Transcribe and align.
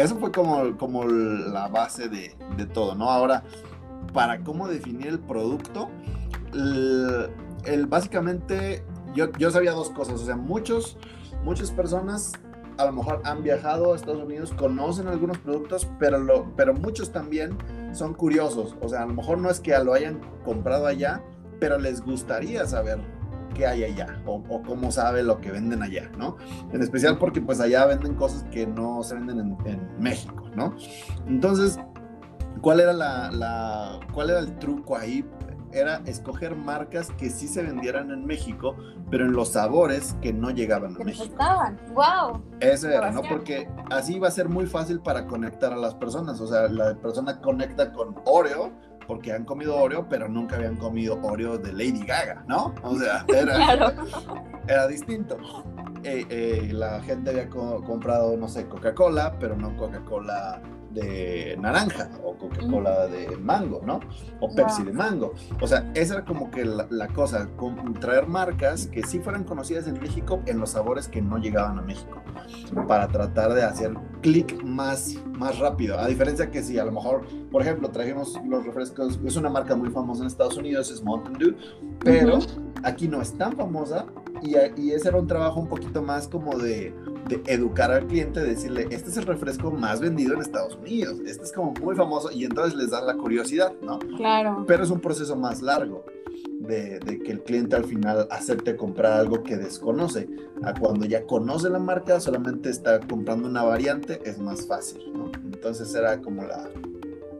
eso 0.00 0.16
fue 0.16 0.32
como, 0.32 0.76
como 0.76 1.04
la 1.04 1.68
base 1.68 2.08
de, 2.08 2.36
de 2.56 2.66
todo, 2.66 2.94
¿no? 2.94 3.10
Ahora, 3.10 3.42
para 4.12 4.42
cómo 4.42 4.68
definir 4.68 5.08
el 5.08 5.18
producto, 5.18 5.88
el, 6.52 7.86
básicamente 7.86 8.84
yo, 9.14 9.30
yo, 9.32 9.50
sabía 9.50 9.72
dos 9.72 9.90
cosas, 9.90 10.20
o 10.20 10.24
sea, 10.24 10.36
muchos, 10.36 10.96
muchas 11.44 11.70
personas 11.70 12.32
a 12.78 12.86
lo 12.86 12.92
mejor 12.92 13.20
han 13.24 13.42
viajado 13.42 13.92
a 13.92 13.96
Estados 13.96 14.22
Unidos, 14.22 14.52
conocen 14.56 15.06
algunos 15.06 15.38
productos, 15.38 15.86
pero, 15.98 16.18
lo, 16.18 16.50
pero 16.56 16.72
muchos 16.72 17.12
también 17.12 17.56
son 17.92 18.14
curiosos, 18.14 18.74
o 18.80 18.88
sea, 18.88 19.02
a 19.02 19.06
lo 19.06 19.14
mejor 19.14 19.38
no 19.38 19.50
es 19.50 19.60
que 19.60 19.78
lo 19.78 19.92
hayan 19.92 20.20
comprado 20.44 20.86
allá, 20.86 21.22
pero 21.58 21.78
les 21.78 22.00
gustaría 22.00 22.64
saber 22.66 22.98
qué 23.50 23.66
hay 23.66 23.84
allá 23.84 24.22
o, 24.26 24.42
cómo 24.62 24.90
sabe 24.90 25.22
lo 25.22 25.40
que 25.40 25.50
venden 25.50 25.82
allá, 25.82 26.10
¿no? 26.16 26.36
En 26.72 26.82
especial 26.82 27.18
porque 27.18 27.40
pues 27.40 27.60
allá 27.60 27.86
venden 27.86 28.14
cosas 28.14 28.44
que 28.44 28.66
no 28.66 29.02
se 29.02 29.14
venden 29.14 29.38
en, 29.38 29.66
en 29.66 29.98
México, 29.98 30.50
¿no? 30.54 30.74
Entonces, 31.26 31.78
¿cuál 32.60 32.80
era, 32.80 32.92
la, 32.92 33.30
la, 33.30 34.00
¿cuál 34.12 34.30
era 34.30 34.40
el 34.40 34.58
truco 34.58 34.96
ahí? 34.96 35.24
era 35.72 36.02
escoger 36.06 36.56
marcas 36.56 37.10
que 37.12 37.30
sí 37.30 37.46
se 37.46 37.62
vendieran 37.62 38.10
en 38.10 38.26
México, 38.26 38.76
pero 39.10 39.24
en 39.24 39.32
los 39.32 39.50
sabores 39.50 40.16
que 40.20 40.32
no 40.32 40.50
llegaban 40.50 40.96
a 40.96 41.04
México. 41.04 41.24
Estaban, 41.24 41.78
wow. 41.92 42.42
Eso 42.60 42.88
era, 42.88 43.10
¿no? 43.10 43.22
Porque 43.22 43.68
así 43.90 44.18
va 44.18 44.28
a 44.28 44.30
ser 44.32 44.48
muy 44.48 44.66
fácil 44.66 45.00
para 45.00 45.26
conectar 45.26 45.72
a 45.72 45.76
las 45.76 45.94
personas. 45.94 46.40
O 46.40 46.46
sea, 46.46 46.68
la 46.68 46.94
persona 46.96 47.40
conecta 47.40 47.92
con 47.92 48.16
Oreo 48.24 48.72
porque 49.10 49.32
han 49.32 49.44
comido 49.44 49.74
Oreo, 49.74 50.08
pero 50.08 50.28
nunca 50.28 50.54
habían 50.54 50.76
comido 50.76 51.18
Oreo 51.20 51.58
de 51.58 51.72
Lady 51.72 52.06
Gaga, 52.06 52.44
¿no? 52.46 52.72
O 52.84 52.96
sea, 52.96 53.24
era, 53.36 53.92
era 54.68 54.86
distinto. 54.86 55.36
Eh, 56.04 56.24
eh, 56.30 56.68
la 56.72 57.02
gente 57.02 57.30
había 57.30 57.48
comprado, 57.48 58.36
no 58.36 58.46
sé, 58.46 58.68
Coca-Cola, 58.68 59.36
pero 59.40 59.56
no 59.56 59.76
Coca-Cola 59.76 60.62
de 60.90 61.56
naranja 61.60 62.10
o 62.24 62.34
Coca-Cola 62.34 63.06
de 63.06 63.36
mango, 63.36 63.80
¿no? 63.84 64.00
O 64.40 64.52
Pepsi 64.52 64.82
de 64.82 64.92
mango. 64.92 65.34
O 65.60 65.66
sea, 65.66 65.90
esa 65.94 66.14
era 66.14 66.24
como 66.24 66.50
que 66.50 66.64
la, 66.64 67.08
cosa, 67.08 67.48
traer 68.00 68.26
marcas 68.26 68.86
que 68.86 69.02
sí 69.02 69.20
fueran 69.20 69.44
conocidas 69.44 69.86
en 69.86 70.00
México 70.00 70.40
en 70.46 70.58
los 70.58 70.70
sabores 70.70 71.08
que 71.08 71.22
no 71.22 71.38
llegaban 71.38 71.78
a 71.78 71.82
México, 71.82 72.20
para 72.88 73.08
tratar 73.08 73.54
de 73.54 73.62
hacer 73.62 73.94
clic 74.20 74.62
más, 74.64 75.16
más 75.38 75.58
rápido. 75.58 75.98
A 75.98 76.06
diferencia 76.06 76.50
que 76.50 76.62
si 76.62 76.78
a 76.78 76.84
lo 76.84 76.92
mejor, 76.92 77.26
por 77.50 77.62
ejemplo, 77.62 77.90
trajimos 77.90 78.38
los 78.46 78.64
refrescos, 78.64 79.20
es 79.24 79.36
una 79.36 79.48
marca 79.48 79.76
muy 79.76 79.90
famosa 79.90 80.22
en 80.22 80.26
Estados 80.26 80.56
Unidos, 80.56 80.90
es 80.90 81.02
Mountain 81.02 81.38
Dew, 81.38 81.56
pero 82.00 82.38
aquí 82.82 83.08
no 83.08 83.22
es 83.22 83.36
tan 83.36 83.56
famosa 83.56 84.06
y, 84.42 84.56
y 84.80 84.92
ese 84.92 85.08
era 85.08 85.18
un 85.18 85.26
trabajo 85.26 85.60
un 85.60 85.68
poquito 85.68 86.02
más 86.02 86.26
como 86.26 86.58
de 86.58 86.94
de 87.28 87.42
educar 87.46 87.90
al 87.90 88.06
cliente, 88.06 88.40
decirle, 88.40 88.88
este 88.90 89.10
es 89.10 89.16
el 89.16 89.26
refresco 89.26 89.70
más 89.70 90.00
vendido 90.00 90.34
en 90.34 90.40
Estados 90.40 90.76
Unidos, 90.76 91.18
este 91.26 91.44
es 91.44 91.52
como 91.52 91.72
muy 91.74 91.94
famoso 91.94 92.30
y 92.32 92.44
entonces 92.44 92.74
les 92.74 92.90
da 92.90 93.00
la 93.00 93.14
curiosidad, 93.14 93.72
¿no? 93.82 93.98
Claro. 94.16 94.64
Pero 94.66 94.82
es 94.82 94.90
un 94.90 95.00
proceso 95.00 95.36
más 95.36 95.62
largo 95.62 96.04
de, 96.60 97.20
que 97.24 97.32
el 97.32 97.42
cliente 97.42 97.76
al 97.76 97.84
final 97.84 98.26
acepte 98.30 98.76
comprar 98.76 99.14
algo 99.14 99.42
que 99.42 99.56
desconoce. 99.56 100.28
A 100.62 100.74
cuando 100.74 101.06
ya 101.06 101.24
conoce 101.26 101.70
la 101.70 101.78
marca, 101.78 102.20
solamente 102.20 102.70
está 102.70 103.00
comprando 103.00 103.48
una 103.48 103.62
variante, 103.62 104.20
es 104.24 104.38
más 104.38 104.66
fácil, 104.66 105.00
¿no? 105.12 105.30
Entonces 105.44 105.94
era 105.94 106.20
como 106.20 106.42
la... 106.44 106.68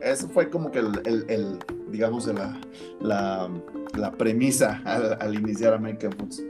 Eso 0.01 0.29
fue 0.29 0.49
como 0.49 0.71
que 0.71 0.79
el, 0.79 1.59
digamos, 1.91 2.27
la, 2.27 2.59
la, 3.01 3.51
la 3.99 4.13
premisa 4.13 4.81
al, 4.85 5.19
al 5.21 5.35
iniciar 5.35 5.75
American 5.75 6.13
Foods. 6.13 6.43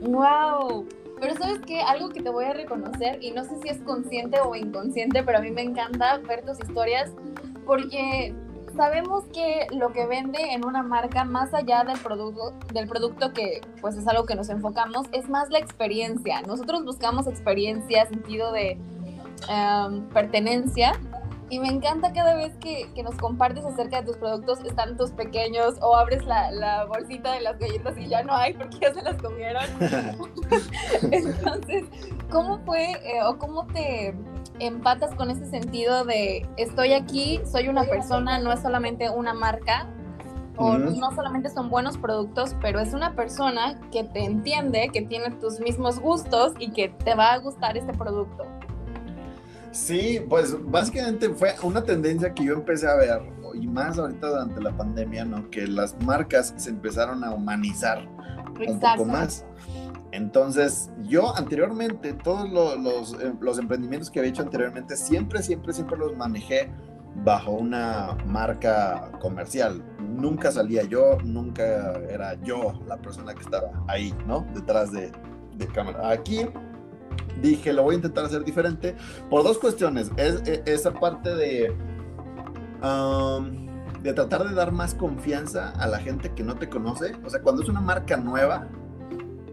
¡Wow! 0.00 0.86
Pero 1.20 1.36
sabes 1.36 1.60
qué, 1.66 1.80
algo 1.82 2.08
que 2.08 2.22
te 2.22 2.30
voy 2.30 2.46
a 2.46 2.54
reconocer, 2.54 3.22
y 3.22 3.30
no 3.32 3.44
sé 3.44 3.60
si 3.62 3.68
es 3.68 3.78
consciente 3.82 4.40
o 4.40 4.54
inconsciente, 4.54 5.22
pero 5.22 5.38
a 5.38 5.40
mí 5.40 5.50
me 5.50 5.62
encanta 5.62 6.18
ver 6.18 6.44
tus 6.44 6.58
historias, 6.60 7.12
porque 7.66 8.34
sabemos 8.74 9.24
que 9.32 9.66
lo 9.72 9.92
que 9.92 10.06
vende 10.06 10.54
en 10.54 10.64
una 10.64 10.82
marca, 10.82 11.24
más 11.24 11.52
allá 11.52 11.84
del 11.84 11.98
producto, 11.98 12.54
del 12.72 12.88
producto 12.88 13.32
que 13.32 13.60
pues 13.80 13.96
es 13.96 14.06
algo 14.08 14.24
que 14.24 14.34
nos 14.34 14.48
enfocamos, 14.48 15.06
es 15.12 15.28
más 15.28 15.50
la 15.50 15.58
experiencia. 15.58 16.40
Nosotros 16.42 16.84
buscamos 16.84 17.26
experiencia, 17.26 18.06
sentido 18.06 18.52
de 18.52 18.78
em, 19.48 20.08
pertenencia, 20.08 20.92
y 21.50 21.58
me 21.58 21.68
encanta 21.68 22.12
cada 22.12 22.34
vez 22.36 22.56
que, 22.60 22.88
que, 22.94 23.02
nos 23.02 23.16
compartes 23.16 23.64
acerca 23.64 24.00
de 24.00 24.06
tus 24.06 24.16
productos, 24.16 24.60
están 24.64 24.96
tus 24.96 25.10
pequeños 25.10 25.74
o 25.82 25.96
abres 25.96 26.24
la, 26.24 26.52
la, 26.52 26.84
bolsita 26.84 27.32
de 27.32 27.40
las 27.40 27.58
galletas 27.58 27.98
y 27.98 28.06
ya 28.06 28.22
no 28.22 28.32
hay 28.34 28.54
porque 28.54 28.78
ya 28.78 28.94
se 28.94 29.02
las 29.02 29.16
comieron. 29.16 29.64
Entonces, 31.10 31.84
¿cómo 32.30 32.60
fue 32.60 32.92
eh, 32.92 33.22
o 33.24 33.36
cómo 33.36 33.66
te 33.66 34.14
empatas 34.60 35.12
con 35.16 35.30
ese 35.30 35.44
sentido 35.46 36.04
de 36.04 36.48
estoy 36.56 36.92
aquí, 36.92 37.40
soy 37.50 37.68
una 37.68 37.82
persona, 37.82 38.38
no 38.38 38.52
es 38.52 38.60
solamente 38.60 39.10
una 39.10 39.34
marca? 39.34 39.88
O 40.56 40.76
no 40.76 41.10
solamente 41.14 41.48
son 41.48 41.70
buenos 41.70 41.96
productos, 41.96 42.54
pero 42.60 42.80
es 42.80 42.92
una 42.92 43.14
persona 43.14 43.80
que 43.90 44.04
te 44.04 44.24
entiende, 44.24 44.90
que 44.92 45.00
tiene 45.00 45.30
tus 45.30 45.58
mismos 45.58 45.98
gustos 45.98 46.52
y 46.58 46.70
que 46.70 46.90
te 46.90 47.14
va 47.14 47.32
a 47.32 47.38
gustar 47.38 47.78
este 47.78 47.94
producto. 47.94 48.44
Sí, 49.72 50.20
pues 50.28 50.56
básicamente 50.70 51.28
fue 51.30 51.54
una 51.62 51.82
tendencia 51.82 52.34
que 52.34 52.44
yo 52.44 52.54
empecé 52.54 52.88
a 52.88 52.94
ver, 52.94 53.22
y 53.54 53.66
más 53.66 53.98
ahorita 53.98 54.28
durante 54.28 54.60
la 54.60 54.76
pandemia, 54.76 55.24
¿no? 55.24 55.48
Que 55.50 55.66
las 55.66 55.96
marcas 56.02 56.54
se 56.56 56.70
empezaron 56.70 57.22
a 57.22 57.32
humanizar 57.32 58.08
un 58.66 58.80
poco 58.80 59.04
más. 59.04 59.44
Entonces, 60.12 60.90
yo 61.04 61.36
anteriormente, 61.36 62.14
todos 62.14 62.48
los, 62.50 63.14
eh, 63.22 63.32
los, 63.40 63.58
emprendimientos 63.58 64.10
que 64.10 64.18
había 64.18 64.30
hecho 64.30 64.42
anteriormente, 64.42 64.96
siempre, 64.96 65.40
siempre, 65.40 65.72
siempre 65.72 65.96
los 65.96 66.16
manejé 66.16 66.68
bajo 67.24 67.52
una 67.52 68.16
marca 68.26 69.12
comercial. 69.20 69.84
Nunca 70.00 70.50
salía 70.50 70.82
yo, 70.82 71.18
nunca 71.24 71.92
era 72.08 72.34
yo 72.42 72.80
la 72.86 72.96
persona 72.96 73.34
que 73.34 73.42
estaba 73.42 73.70
ahí, 73.86 74.12
¿no? 74.26 74.44
Detrás 74.52 74.90
de, 74.90 75.12
de 75.56 75.66
cámara. 75.68 76.10
Aquí 76.10 76.46
dije, 77.40 77.72
lo 77.72 77.82
voy 77.82 77.94
a 77.94 77.96
intentar 77.96 78.24
hacer 78.24 78.44
diferente 78.44 78.94
por 79.28 79.42
dos 79.42 79.58
cuestiones. 79.58 80.10
Es, 80.16 80.42
e, 80.46 80.62
esa 80.66 80.92
parte 80.92 81.34
de, 81.34 81.74
de 84.02 84.12
tratar 84.12 84.48
de 84.48 84.54
dar 84.54 84.72
más 84.72 84.94
confianza 84.94 85.70
a 85.70 85.86
la 85.86 85.98
gente 85.98 86.32
que 86.34 86.42
no 86.42 86.56
te 86.56 86.68
conoce. 86.68 87.14
O 87.24 87.30
sea, 87.30 87.40
cuando 87.42 87.62
es 87.62 87.68
una 87.68 87.80
marca 87.80 88.16
nueva, 88.16 88.68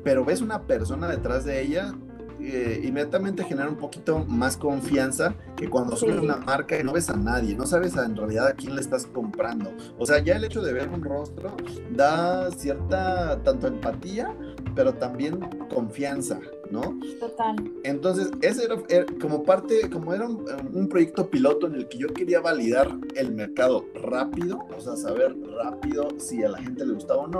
pero 0.03 0.23
ves 0.23 0.41
una 0.41 0.63
persona 0.63 1.07
detrás 1.07 1.45
de 1.45 1.61
ella, 1.61 1.93
eh, 2.39 2.81
inmediatamente 2.83 3.43
genera 3.43 3.67
un 3.67 3.77
poquito 3.77 4.23
más 4.25 4.57
confianza 4.57 5.33
que 5.55 5.69
cuando 5.69 5.95
subes 5.95 6.17
una 6.19 6.37
marca 6.37 6.79
y 6.79 6.83
no 6.83 6.93
ves 6.93 7.09
a 7.09 7.15
nadie, 7.15 7.55
no 7.55 7.65
sabes 7.65 7.95
en 7.95 8.15
realidad 8.15 8.47
a 8.47 8.53
quién 8.53 8.75
le 8.75 8.81
estás 8.81 9.07
comprando. 9.07 9.71
O 9.97 10.05
sea, 10.05 10.19
ya 10.19 10.35
el 10.35 10.43
hecho 10.43 10.61
de 10.61 10.71
ver 10.71 10.87
un 10.87 11.03
rostro 11.03 11.55
da 11.89 12.51
cierta 12.51 13.41
tanto 13.43 13.67
empatía, 13.67 14.35
pero 14.75 14.93
también 14.93 15.39
confianza. 15.73 16.39
¿No? 16.71 16.99
Total. 17.19 17.55
Entonces, 17.83 18.31
ese 18.41 18.65
era, 18.65 19.05
como 19.19 19.43
parte, 19.43 19.89
como 19.89 20.13
era 20.13 20.27
un, 20.27 20.87
proyecto 20.87 21.29
piloto 21.29 21.67
en 21.67 21.75
el 21.75 21.87
que 21.87 21.97
yo 21.97 22.07
quería 22.07 22.39
validar 22.39 22.95
el 23.15 23.33
mercado 23.33 23.85
rápido, 23.93 24.65
o 24.75 24.79
sea, 24.79 24.95
saber 24.95 25.35
rápido 25.57 26.07
si 26.17 26.43
a 26.43 26.49
la 26.49 26.59
gente 26.59 26.85
le 26.85 26.93
gustaba 26.93 27.23
o 27.23 27.27
no. 27.27 27.39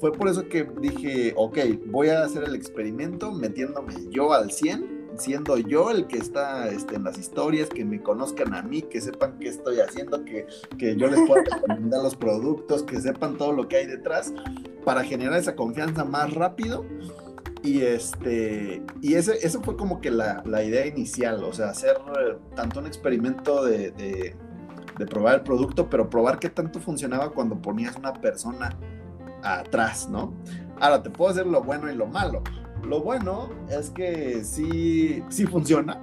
Fue 0.00 0.12
por 0.12 0.28
eso 0.28 0.48
que 0.48 0.68
dije, 0.80 1.32
ok, 1.36 1.58
voy 1.86 2.08
a 2.08 2.24
hacer 2.24 2.44
el 2.44 2.54
experimento 2.54 3.32
metiéndome 3.32 3.94
yo 4.10 4.32
al 4.32 4.50
100 4.50 5.02
siendo 5.18 5.58
yo 5.58 5.90
el 5.90 6.06
que 6.06 6.18
está 6.18 6.68
este, 6.68 6.96
en 6.96 7.04
las 7.04 7.18
historias, 7.18 7.68
que 7.68 7.84
me 7.84 8.02
conozcan 8.02 8.54
a 8.54 8.62
mí, 8.62 8.82
que 8.82 9.00
sepan 9.00 9.38
qué 9.38 9.48
estoy 9.48 9.80
haciendo, 9.80 10.24
que, 10.24 10.46
que 10.78 10.96
yo 10.96 11.08
les 11.08 11.20
pueda 11.26 11.44
recomendar 11.44 12.02
los 12.02 12.16
productos, 12.16 12.82
que 12.82 13.00
sepan 13.00 13.36
todo 13.36 13.52
lo 13.52 13.68
que 13.68 13.76
hay 13.76 13.86
detrás, 13.86 14.32
para 14.84 15.04
generar 15.04 15.38
esa 15.38 15.54
confianza 15.54 16.04
más 16.04 16.32
rápido 16.32 16.84
y 17.62 17.82
este, 17.82 18.82
y 19.00 19.14
ese, 19.14 19.38
eso 19.46 19.62
fue 19.62 19.76
como 19.76 20.00
que 20.00 20.10
la, 20.10 20.42
la 20.44 20.64
idea 20.64 20.86
inicial, 20.86 21.44
o 21.44 21.52
sea, 21.52 21.70
hacer 21.70 21.96
eh, 22.18 22.36
tanto 22.56 22.80
un 22.80 22.86
experimento 22.86 23.64
de, 23.64 23.92
de, 23.92 24.34
probar 25.06 25.36
el 25.36 25.40
producto, 25.42 25.90
pero 25.90 26.08
probar 26.08 26.38
qué 26.38 26.48
tanto 26.48 26.78
funcionaba 26.78 27.30
cuando 27.30 27.60
ponías 27.60 27.96
una 27.96 28.12
persona 28.12 28.76
atrás, 29.42 30.08
¿no? 30.08 30.32
Ahora, 30.80 31.02
te 31.02 31.10
puedo 31.10 31.32
decir 31.32 31.50
lo 31.50 31.60
bueno 31.62 31.90
y 31.90 31.96
lo 31.96 32.06
malo. 32.06 32.42
Lo 32.84 33.00
bueno 33.00 33.50
es 33.68 33.90
que 33.90 34.44
sí, 34.44 35.22
sí 35.28 35.44
funciona. 35.46 36.00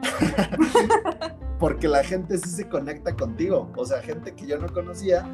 Porque 1.59 1.87
la 1.87 2.03
gente 2.03 2.37
sí 2.37 2.49
se 2.49 2.67
conecta 2.67 3.15
contigo. 3.15 3.71
O 3.77 3.85
sea, 3.85 4.01
gente 4.01 4.33
que 4.33 4.45
yo 4.47 4.57
no 4.57 4.67
conocía 4.67 5.25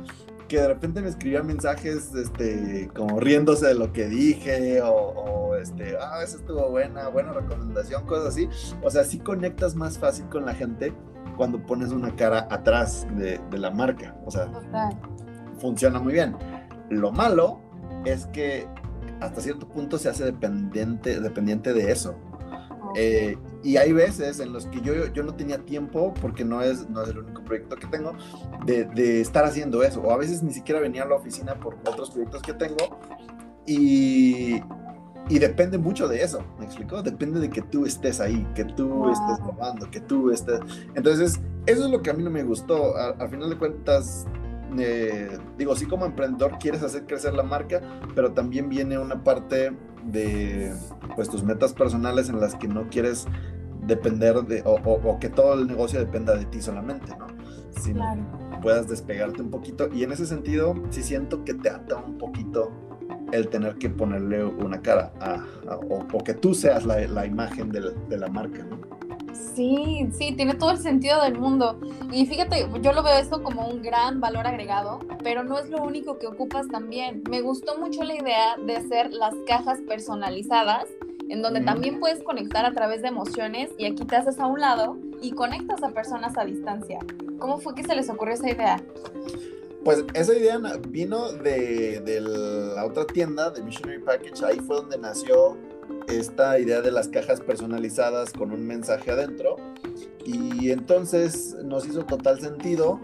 que 0.47 0.61
de 0.61 0.67
repente 0.67 1.01
me 1.01 1.09
escribía 1.09 1.43
mensajes, 1.43 2.13
este, 2.13 2.89
como 2.95 3.19
riéndose 3.19 3.67
de 3.67 3.75
lo 3.75 3.91
que 3.91 4.07
dije, 4.07 4.81
o, 4.83 5.55
este, 5.55 5.95
ah, 5.99 6.21
esa 6.23 6.37
estuvo 6.37 6.69
buena, 6.69 7.07
buena 7.09 7.33
recomendación, 7.33 8.05
cosas 8.05 8.27
así. 8.27 8.49
O 8.81 8.89
sea, 8.89 9.03
sí 9.03 9.19
conectas 9.19 9.75
más 9.75 9.97
fácil 9.97 10.25
con 10.29 10.45
la 10.45 10.53
gente 10.53 10.93
cuando 11.37 11.59
pones 11.59 11.91
una 11.91 12.15
cara 12.15 12.47
atrás 12.49 13.07
de, 13.15 13.39
la 13.51 13.71
marca. 13.71 14.15
O 14.25 14.31
sea, 14.31 14.49
funciona 15.59 15.99
muy 15.99 16.13
bien. 16.13 16.35
Lo 16.89 17.11
malo 17.11 17.59
es 18.05 18.27
que 18.27 18.67
hasta 19.19 19.41
cierto 19.41 19.67
punto 19.67 19.97
se 19.97 20.09
hace 20.09 20.25
dependiente, 20.25 21.19
dependiente 21.19 21.73
de 21.73 21.91
eso. 21.91 22.15
Eh, 22.95 23.37
y 23.63 23.77
hay 23.77 23.93
veces 23.93 24.39
en 24.39 24.53
los 24.53 24.67
que 24.67 24.79
yo, 24.81 24.93
yo 25.07 25.23
no 25.23 25.35
tenía 25.35 25.59
tiempo, 25.59 26.13
porque 26.21 26.45
no 26.45 26.61
es, 26.61 26.89
no 26.89 27.03
es 27.03 27.09
el 27.09 27.19
único 27.19 27.43
proyecto 27.43 27.75
que 27.75 27.87
tengo, 27.87 28.13
de, 28.65 28.85
de 28.85 29.21
estar 29.21 29.43
haciendo 29.43 29.83
eso. 29.83 30.01
O 30.01 30.11
a 30.11 30.17
veces 30.17 30.43
ni 30.43 30.53
siquiera 30.53 30.79
venía 30.79 31.03
a 31.03 31.07
la 31.07 31.15
oficina 31.15 31.55
por 31.55 31.75
otros 31.85 32.11
proyectos 32.11 32.41
que 32.41 32.53
tengo. 32.53 32.99
Y, 33.65 34.61
y 35.27 35.39
depende 35.39 35.77
mucho 35.77 36.07
de 36.07 36.21
eso, 36.21 36.43
¿me 36.59 36.65
explico? 36.65 37.01
Depende 37.01 37.39
de 37.39 37.49
que 37.49 37.61
tú 37.63 37.85
estés 37.85 38.19
ahí, 38.19 38.47
que 38.53 38.63
tú 38.63 39.09
estés 39.09 39.39
grabando, 39.39 39.89
que 39.89 39.99
tú 39.99 40.29
estés... 40.29 40.59
Entonces, 40.93 41.41
eso 41.65 41.85
es 41.85 41.91
lo 41.91 42.01
que 42.01 42.11
a 42.11 42.13
mí 42.13 42.21
no 42.21 42.29
me 42.29 42.43
gustó. 42.43 42.95
Al, 42.95 43.27
final 43.29 43.49
de 43.49 43.57
cuentas, 43.57 44.27
eh, 44.77 45.35
digo, 45.57 45.75
sí 45.75 45.87
como 45.87 46.05
emprendedor 46.05 46.59
quieres 46.59 46.83
hacer 46.83 47.07
crecer 47.07 47.33
la 47.33 47.41
marca, 47.41 47.81
pero 48.13 48.33
también 48.33 48.69
viene 48.69 48.99
una 48.99 49.23
parte 49.23 49.71
de 50.05 50.73
pues 51.15 51.29
tus 51.29 51.43
metas 51.43 51.73
personales 51.73 52.29
en 52.29 52.39
las 52.39 52.55
que 52.55 52.67
no 52.67 52.89
quieres 52.89 53.27
depender 53.85 54.41
de, 54.43 54.61
o, 54.65 55.19
que 55.19 55.29
todo 55.29 55.53
el 55.53 55.67
negocio 55.67 55.99
dependa 55.99 56.35
de 56.35 56.45
ti 56.45 56.61
solamente, 56.61 57.15
¿no? 57.17 57.27
Sino 57.81 58.03
puedas 58.61 58.87
despegarte 58.87 59.41
un 59.41 59.51
poquito. 59.51 59.89
Y 59.93 60.03
en 60.03 60.11
ese 60.11 60.25
sentido, 60.25 60.75
sí 60.89 61.03
siento 61.03 61.43
que 61.43 61.53
te 61.53 61.69
ata 61.69 61.97
un 61.97 62.17
poquito 62.17 62.71
el 63.31 63.49
tener 63.49 63.75
que 63.75 63.89
ponerle 63.89 64.43
una 64.43 64.81
cara 64.81 65.11
a, 65.19 65.43
o, 65.89 66.23
que 66.23 66.33
tú 66.33 66.53
seas 66.53 66.85
la, 66.85 67.25
imagen 67.25 67.69
de 67.69 68.17
la, 68.17 68.27
marca, 68.27 68.63
¿no? 68.63 68.94
Sí, 69.55 70.07
sí, 70.17 70.33
tiene 70.35 70.55
todo 70.55 70.71
el 70.71 70.77
sentido 70.77 71.21
del 71.21 71.37
mundo. 71.37 71.79
Y 72.11 72.25
fíjate, 72.25 72.67
yo 72.81 72.93
lo 72.93 73.03
veo 73.03 73.17
esto 73.17 73.43
como 73.43 73.67
un 73.67 73.81
gran 73.81 74.19
valor 74.19 74.47
agregado, 74.47 74.99
pero 75.23 75.43
no 75.43 75.57
es 75.59 75.69
lo 75.69 75.81
único 75.83 76.17
que 76.17 76.27
ocupas 76.27 76.67
también. 76.67 77.23
Me 77.29 77.41
gustó 77.41 77.77
mucho 77.77 78.03
la 78.03 78.15
idea 78.15 78.57
de 78.65 78.77
hacer 78.77 79.13
las 79.13 79.33
cajas 79.47 79.79
personalizadas, 79.87 80.85
en 81.29 81.41
donde 81.41 81.61
también 81.61 81.99
puedes 81.99 82.23
conectar 82.23 82.65
a 82.65 82.73
través 82.73 83.01
de 83.01 83.07
emociones 83.07 83.71
y 83.77 83.85
aquí 83.85 84.05
te 84.05 84.15
haces 84.15 84.39
a 84.39 84.47
un 84.47 84.59
lado 84.59 84.97
y 85.21 85.31
conectas 85.31 85.83
a 85.83 85.89
personas 85.89 86.37
a 86.37 86.45
distancia. 86.45 86.99
¿Cómo 87.39 87.59
fue 87.59 87.75
que 87.75 87.83
se 87.83 87.95
les 87.95 88.09
ocurrió 88.09 88.35
esa 88.35 88.49
idea? 88.49 88.83
Pues 89.83 90.03
esa 90.15 90.33
idea 90.33 90.59
vino 90.89 91.31
de, 91.31 92.01
la 92.75 92.85
otra 92.85 93.05
tienda, 93.05 93.51
de 93.51 93.61
Missionary 93.61 94.01
Package. 94.01 94.43
Ahí 94.43 94.59
fue 94.59 94.77
donde 94.77 94.97
nació 94.97 95.57
esta 96.07 96.59
idea 96.59 96.81
de 96.81 96.91
las 96.91 97.07
cajas 97.07 97.41
personalizadas 97.41 98.31
con 98.33 98.51
un 98.51 98.65
mensaje 98.65 99.11
adentro. 99.11 99.57
Y 100.25 100.71
entonces 100.71 101.55
nos 101.63 101.85
hizo 101.85 102.05
total 102.05 102.39
sentido 102.39 102.99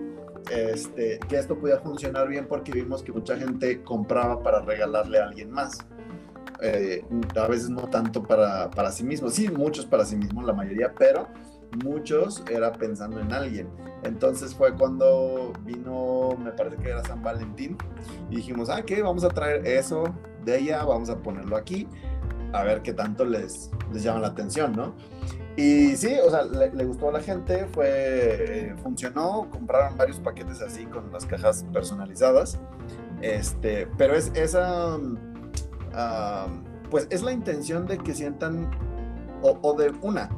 este, 0.50 1.20
que 1.30 1.38
esto 1.38 1.58
podía 1.58 1.80
funcionar 1.80 2.28
bien 2.28 2.48
porque 2.48 2.72
vimos 2.72 3.04
que 3.04 3.12
mucha 3.12 3.38
gente 3.38 3.84
compraba 3.84 4.42
para 4.42 4.62
regalarle 4.62 5.20
a 5.20 5.26
alguien 5.26 5.52
más. 5.52 5.78
Eh, 6.62 7.04
a 7.36 7.48
veces 7.48 7.70
no 7.70 7.88
tanto 7.90 8.24
para, 8.24 8.70
para 8.70 8.92
sí 8.92 9.04
mismo, 9.04 9.30
sí, 9.30 9.50
muchos 9.50 9.86
para 9.86 10.06
sí 10.06 10.16
mismos, 10.16 10.46
la 10.46 10.54
mayoría, 10.54 10.94
pero 10.98 11.28
muchos 11.84 12.44
era 12.52 12.72
pensando 12.72 13.20
en 13.20 13.34
alguien. 13.34 13.68
Entonces 14.04 14.54
fue 14.54 14.74
cuando 14.76 15.54
vino, 15.64 16.38
me 16.38 16.52
parece 16.52 16.78
que 16.78 16.90
era 16.90 17.04
San 17.04 17.24
Valentín, 17.24 17.78
y 18.30 18.38
dijimos, 18.38 18.70
ah, 18.70 18.84
¿qué? 18.84 19.02
Vamos 19.02 19.24
a 19.24 19.30
traer 19.30 19.66
eso 19.66 20.04
de 20.46 20.60
ella, 20.60 20.84
vamos 20.84 21.10
a 21.10 21.18
ponerlo 21.18 21.56
aquí, 21.56 21.88
a 22.54 22.64
ver 22.64 22.82
qué 22.82 22.94
tanto 22.94 23.26
les, 23.26 23.72
les 23.94 24.04
llama 24.04 24.20
la 24.20 24.28
atención, 24.28 24.76
¿no? 24.76 24.94
Y 25.58 25.96
sí, 25.98 26.16
o 26.26 26.30
sea, 26.30 26.44
le, 26.44 26.86
gustó 26.86 27.10
a 27.10 27.12
la 27.12 27.20
gente, 27.20 27.66
fue, 27.66 28.74
funcionó, 28.82 29.50
compraron 29.52 29.98
varios 29.98 30.20
paquetes 30.20 30.62
así 30.62 30.86
con 30.86 31.12
las 31.12 31.26
cajas 31.26 31.66
personalizadas, 31.74 32.58
este, 33.22 33.88
pero 33.98 34.16
es 34.16 34.32
esa, 34.34 34.98
pues 36.90 37.08
es 37.10 37.22
la 37.22 37.34
intención 37.34 37.86
de 37.86 37.98
que 37.98 38.16
sientan, 38.16 38.72
o 39.42 39.74
de 39.74 39.94
una, 40.02 40.30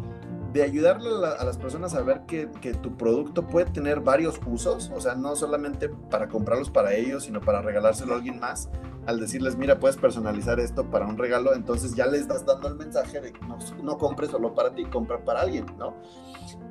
de 0.53 0.61
ayudarle 0.61 1.09
a, 1.09 1.43
las 1.43 1.57
personas 1.57 1.95
a 1.95 2.01
ver 2.01 2.21
que, 2.27 2.45
tu 2.81 2.95
producto 2.95 3.47
puede 3.47 3.65
tener 3.71 3.99
varios 4.01 4.39
usos, 4.45 4.91
o 4.95 5.01
sea, 5.01 5.15
no 5.15 5.35
solamente 5.35 5.89
para 5.89 6.27
comprarlos 6.27 6.69
para 6.69 6.93
ellos, 6.93 7.23
sino 7.23 7.41
para 7.41 7.61
regalárselo 7.61 8.13
a 8.13 8.17
alguien 8.17 8.39
más. 8.39 8.69
Al 9.05 9.19
decirles, 9.19 9.57
mira, 9.57 9.79
puedes 9.79 9.97
personalizar 9.97 10.59
esto 10.59 10.89
para 10.89 11.05
un 11.05 11.17
regalo, 11.17 11.53
entonces 11.53 11.93
ya 11.93 12.05
les 12.05 12.21
estás 12.21 12.45
dando 12.45 12.69
el 12.69 12.75
mensaje 12.75 13.19
de 13.19 13.33
que 13.33 13.39
no, 13.81 13.97
compres 13.97 14.31
solo 14.31 14.53
para 14.53 14.73
ti, 14.73 14.85
compra 14.85 15.23
para 15.23 15.41
alguien, 15.41 15.65
¿no? 15.77 15.95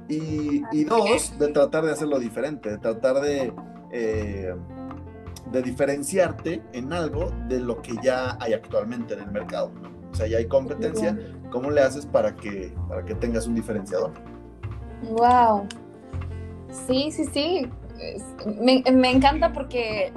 Y, 0.09 0.85
dos, 0.85 1.39
de 1.39 1.49
tratar 1.49 1.85
de 1.85 1.93
hacerlo 1.93 2.19
diferente, 2.19 2.71
de 2.71 2.79
tratar 2.79 3.21
de, 3.21 3.53
eh, 3.93 4.55
de 5.51 5.63
diferenciarte 5.63 6.63
en 6.73 6.93
algo 6.93 7.31
de 7.49 7.61
lo 7.61 7.81
que 7.81 7.95
ya 8.03 8.37
hay 8.41 8.53
actualmente 8.53 9.15
en 9.15 9.21
el 9.21 9.31
mercado, 9.31 9.71
¿no? 9.81 9.91
O 10.11 10.15
sea, 10.15 10.27
ya 10.27 10.39
hay 10.39 10.47
competencia, 10.47 11.19
¿cómo 11.51 11.71
le 11.71 11.81
haces 11.81 12.05
para 12.05 12.35
que, 12.37 12.75
para 12.89 13.05
que 13.05 13.15
tengas 13.15 13.47
un 13.47 13.55
diferenciador? 13.55 14.13
Wow. 15.11 15.67
Sí, 16.87 17.11
sí, 17.11 17.25
sí. 17.25 17.71
Me, 18.61 18.83
me 18.91 19.11
encanta 19.11 19.53
porque 19.53 20.13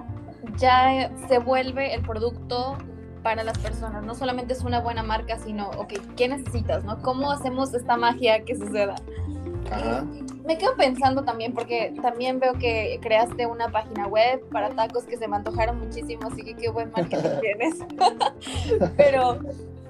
ya 0.57 1.11
se 1.27 1.39
vuelve 1.39 1.93
el 1.93 2.01
producto 2.01 2.77
para 3.23 3.43
las 3.43 3.57
personas. 3.57 4.03
No 4.03 4.13
solamente 4.13 4.53
es 4.53 4.63
una 4.63 4.79
buena 4.79 5.03
marca, 5.03 5.37
sino, 5.39 5.69
ok, 5.71 5.93
¿qué 6.15 6.27
necesitas? 6.27 6.83
¿no? 6.83 7.01
¿Cómo 7.01 7.31
hacemos 7.31 7.73
esta 7.73 7.97
magia 7.97 8.43
que 8.43 8.55
suceda? 8.55 8.95
Ajá. 9.71 10.05
Me 10.45 10.59
quedo 10.59 10.75
pensando 10.75 11.23
también, 11.23 11.53
porque 11.53 11.91
también 12.03 12.39
veo 12.39 12.53
que 12.53 12.99
creaste 13.01 13.47
una 13.47 13.69
página 13.69 14.05
web 14.05 14.47
para 14.49 14.69
tacos 14.69 15.05
que 15.05 15.17
se 15.17 15.27
me 15.27 15.37
antojaron 15.37 15.79
muchísimo, 15.79 16.27
así 16.27 16.43
que 16.43 16.55
qué 16.55 16.69
buen 16.69 16.91
marketing 16.91 17.29
tienes. 17.41 17.79
Pero 18.95 19.39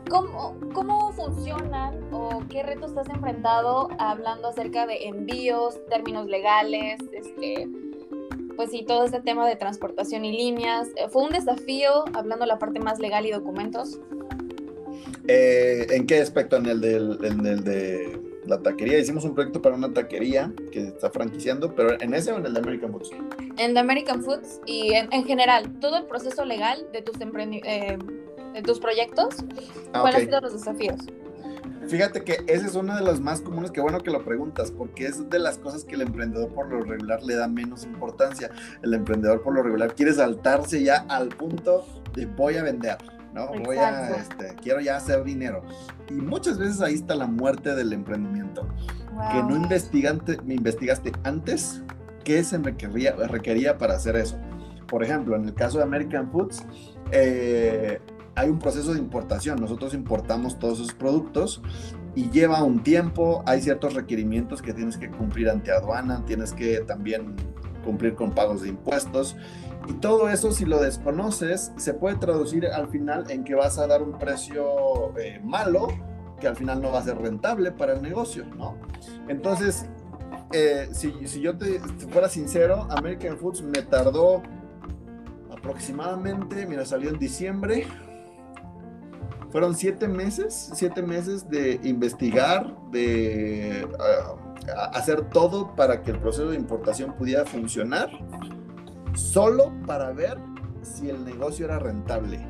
¿Cómo, 0.10 0.56
¿Cómo 0.74 1.12
funcionan 1.14 2.14
o 2.14 2.44
qué 2.50 2.62
retos 2.62 2.96
has 2.96 3.10
enfrentado 3.10 3.90
hablando 3.98 4.50
acerca 4.50 4.86
de 4.86 5.08
envíos, 5.08 5.80
términos 5.90 6.28
legales, 6.28 7.00
este, 7.12 7.68
pues 8.56 8.72
sí, 8.72 8.84
todo 8.86 9.06
este 9.06 9.22
tema 9.22 9.48
de 9.48 9.56
transportación 9.56 10.26
y 10.26 10.32
líneas? 10.32 10.90
Eh, 10.96 11.08
¿Fue 11.10 11.24
un 11.24 11.32
desafío 11.32 12.06
hablando 12.14 12.46
la 12.46 12.60
parte 12.60 12.80
más 12.80 13.00
legal 13.00 13.26
y 13.26 13.32
documentos? 13.32 14.00
Eh, 15.28 15.88
¿En 15.92 16.06
qué 16.06 16.20
aspecto? 16.20 16.56
En 16.58 16.66
el, 16.66 16.82
del, 16.82 17.20
en 17.24 17.46
el 17.46 17.64
de 17.64 18.20
la 18.46 18.62
taquería. 18.62 19.00
Hicimos 19.00 19.26
un 19.26 19.34
proyecto 19.34 19.62
para 19.62 19.76
una 19.76 19.94
taquería 19.94 20.54
que 20.72 20.82
está 20.82 21.10
franquiciando, 21.10 21.74
pero 21.74 22.00
¿en 22.00 22.14
ese 22.14 22.32
o 22.32 22.38
en 22.38 22.46
el 22.46 22.54
de 22.54 22.60
American 22.60 22.92
Foods? 22.92 23.12
En 23.40 23.60
el 23.60 23.74
de 23.74 23.80
American 23.80 24.24
Foods 24.24 24.62
y 24.66 24.94
en, 24.94 25.26
general, 25.26 25.80
todo 25.80 25.98
el 25.98 26.06
proceso 26.06 26.46
legal 26.46 26.86
de 26.92 27.02
tus. 27.02 27.16
Eh, 27.20 27.98
de 28.56 28.62
tus 28.62 28.80
proyectos, 28.80 29.36
ah, 29.92 30.00
¿cuáles 30.00 30.22
han 30.22 30.26
sido 30.28 30.40
los 30.42 30.54
desafíos? 30.54 31.02
Fíjate 31.88 32.24
que 32.24 32.44
ese 32.48 32.66
es 32.66 32.76
uno 32.76 32.96
de 32.96 33.04
los 33.04 33.20
más 33.20 33.42
comunes, 33.42 33.72
que 33.72 33.82
bueno 33.82 34.00
que 34.00 34.12
lo 34.12 34.24
preguntas, 34.24 34.72
porque 34.72 35.06
es 35.06 35.30
de 35.30 35.40
las 35.40 35.58
cosas 35.58 35.84
que 35.84 35.96
el 35.96 36.02
emprendedor 36.02 36.50
por 36.54 36.70
lo 36.70 36.82
regular 36.82 37.24
le 37.24 37.36
da 37.36 37.48
menos 37.48 37.84
importancia. 37.84 38.50
El 38.82 38.94
emprendedor 38.94 39.42
por 39.44 39.54
lo 39.54 39.64
regular 39.64 39.94
quiere 39.94 40.14
saltarse 40.14 40.84
ya 40.84 41.06
al 41.10 41.30
punto 41.30 41.86
de 42.14 42.26
voy 42.26 42.58
a 42.58 42.64
vender, 42.64 42.98
¿no? 43.34 43.48
Voy 43.64 43.78
a, 43.78 44.16
este, 44.16 44.56
quiero 44.62 44.80
ya 44.80 44.98
hacer 44.98 45.24
dinero. 45.24 45.64
Y 46.10 46.14
muchas 46.14 46.58
veces 46.58 46.82
ahí 46.82 46.96
está 46.96 47.16
la 47.16 47.28
muerte 47.28 47.76
del 47.76 47.94
emprendimiento. 47.94 48.68
Que 49.32 49.44
no 49.44 49.56
investigaste, 49.56 50.40
me 50.44 50.56
investigaste 50.56 51.12
antes 51.24 51.84
qué 52.24 52.44
se 52.44 52.58
requería, 52.58 53.16
requería 53.28 53.78
para 53.78 53.94
hacer 53.94 54.16
eso. 54.16 54.38
Por 54.88 55.04
ejemplo, 55.04 55.36
en 55.36 55.46
el 55.46 55.54
caso 55.54 55.78
de 55.78 55.84
American 55.84 56.32
Foods, 56.32 56.66
eh, 57.12 58.00
hay 58.36 58.50
un 58.50 58.60
proceso 58.60 58.94
de 58.94 59.00
importación. 59.00 59.60
Nosotros 59.60 59.94
importamos 59.94 60.60
todos 60.60 60.80
esos 60.80 60.94
productos 60.94 61.62
y 62.16 62.30
lleva 62.30 62.64
un 62.64 62.84
tiempo, 62.84 63.44
hay 63.46 63.62
ciertos 63.62 63.94
requerimientos 63.94 64.62
que 64.62 64.74
tienes 64.74 64.98
que 64.98 65.10
cumplir 65.10 65.50
ante 65.50 65.72
aduana, 65.72 66.24
tienes 66.26 66.54
que 66.54 66.80
también 66.80 67.36
cumplir 67.84 68.16
con 68.16 68.32
pagos 68.32 68.62
de 68.62 68.70
impuestos. 68.70 69.36
Y 69.88 69.94
todo 69.94 70.30
eso, 70.30 70.52
si 70.52 70.66
lo 70.66 70.82
desconoces, 70.82 71.72
se 71.78 71.94
puede 71.94 72.16
traducir 72.16 72.66
al 72.68 72.88
final 72.90 73.30
en 73.30 73.44
que 73.44 73.54
vas 73.54 73.78
a 73.78 73.88
dar 73.88 74.02
un 74.02 74.18
precio 74.18 75.16
eh, 75.18 75.40
malo, 75.44 75.88
que 76.40 76.48
al 76.48 76.56
final 76.56 76.82
no 76.82 76.92
va 76.92 77.00
a 77.00 77.04
ser 77.04 77.18
rentable 77.18 77.72
para 77.72 77.94
el 77.94 78.02
negocio, 78.02 78.46
¿no? 78.58 78.78
Entonces, 79.28 79.86
eh, 80.52 80.90
si, 80.92 81.28
si, 81.28 81.40
yo 81.40 81.58
te 81.58 81.80
fuera 82.10 82.30
sincero, 82.30 82.88
American 82.90 83.38
Foods 83.38 83.62
me 83.62 83.82
tardó 83.84 84.42
aproximadamente, 85.52 86.66
mira, 86.66 86.86
salió 86.86 87.10
en 87.10 87.20
diciembre, 87.20 87.88
fueron 89.56 89.74
siete 89.74 90.10
meses, 90.10 90.70
siete 90.74 91.02
meses 91.02 91.50
de 91.50 91.80
investigar, 91.86 92.76
de 92.92 93.88
ah, 93.98 94.92
hacer 94.94 95.30
todo 95.30 95.74
para 95.78 96.02
que 96.02 96.12
el 96.12 96.20
proceso 96.20 96.50
de 96.50 96.58
importación 96.58 97.14
pudiera 97.14 97.46
funcionar, 97.46 98.10
solo 99.14 99.72
para 99.88 100.12
ver 100.12 100.38
si 100.82 101.10
el 101.10 101.24
negocio 101.24 101.68
era 101.68 101.80
rentable. 101.80 102.46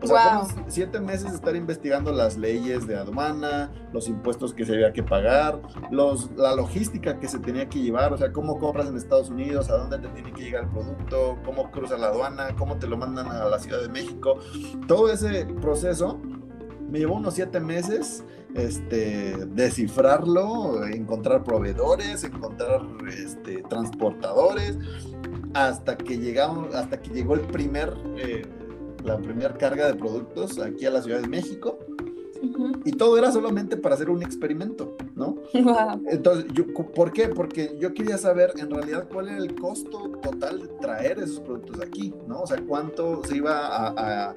O 0.00 0.06
sea, 0.06 0.40
fueron 0.40 0.70
siete 0.70 1.00
meses 1.00 1.30
de 1.30 1.36
estar 1.36 1.56
investigando 1.56 2.12
las 2.12 2.36
leyes 2.38 2.86
de 2.86 2.96
aduana, 2.96 3.70
los 3.92 4.08
impuestos 4.08 4.54
que 4.54 4.64
se 4.64 4.72
había 4.72 4.92
que 4.92 5.02
pagar, 5.02 5.60
los, 5.90 6.30
la 6.36 6.54
logística 6.54 7.18
que 7.18 7.26
se 7.28 7.40
tenía 7.40 7.68
que 7.68 7.80
llevar, 7.80 8.12
o 8.12 8.16
sea, 8.16 8.32
cómo 8.32 8.58
compras 8.58 8.86
en 8.86 8.96
Estados 8.96 9.28
Unidos, 9.28 9.68
a 9.70 9.76
dónde 9.76 9.98
te 9.98 10.08
tiene 10.08 10.32
que 10.32 10.44
llegar 10.44 10.64
el 10.64 10.70
producto, 10.70 11.36
cómo 11.44 11.70
cruza 11.70 11.98
la 11.98 12.06
aduana, 12.06 12.54
cómo 12.56 12.76
te 12.78 12.86
lo 12.86 12.96
mandan 12.96 13.26
a 13.26 13.44
la 13.46 13.58
Ciudad 13.58 13.82
de 13.82 13.88
México. 13.88 14.38
Todo 14.86 15.10
ese 15.10 15.44
proceso 15.60 16.20
me 16.90 16.98
llevó 16.98 17.16
unos 17.16 17.34
siete 17.34 17.60
meses 17.60 18.24
este, 18.54 19.36
descifrarlo, 19.46 20.86
encontrar 20.86 21.44
proveedores, 21.44 22.24
encontrar 22.24 22.82
este, 23.08 23.62
transportadores, 23.68 24.78
hasta 25.54 25.96
que 25.96 26.18
llegamos, 26.18 26.74
hasta 26.74 27.00
que 27.00 27.10
llegó 27.10 27.34
el 27.34 27.42
primer, 27.42 27.94
eh, 28.16 28.42
la 29.04 29.18
primera 29.18 29.54
carga 29.54 29.86
de 29.86 29.94
productos 29.94 30.58
aquí 30.58 30.86
a 30.86 30.90
la 30.90 31.02
Ciudad 31.02 31.20
de 31.20 31.28
México. 31.28 31.78
Y 32.84 32.92
todo 32.92 33.18
era 33.18 33.32
solamente 33.32 33.76
para 33.76 33.94
hacer 33.94 34.10
un 34.10 34.22
experimento, 34.22 34.96
¿no? 35.18 35.36
Entonces, 36.06 36.46
yo, 36.54 36.66
¿por 36.72 37.12
qué? 37.12 37.28
Porque 37.28 37.76
yo 37.78 37.92
quería 37.92 38.16
saber 38.16 38.52
en 38.56 38.70
realidad 38.70 39.08
cuál 39.12 39.28
era 39.28 39.38
el 39.38 39.54
costo 39.54 40.10
total 40.22 40.60
de 40.60 40.68
traer 40.80 41.18
esos 41.18 41.40
productos 41.40 41.80
aquí, 41.80 42.14
¿no? 42.26 42.42
O 42.42 42.46
sea, 42.46 42.58
cuánto 42.66 43.22
se 43.24 43.36
iba 43.36 43.66
a... 43.66 44.28
a... 44.30 44.34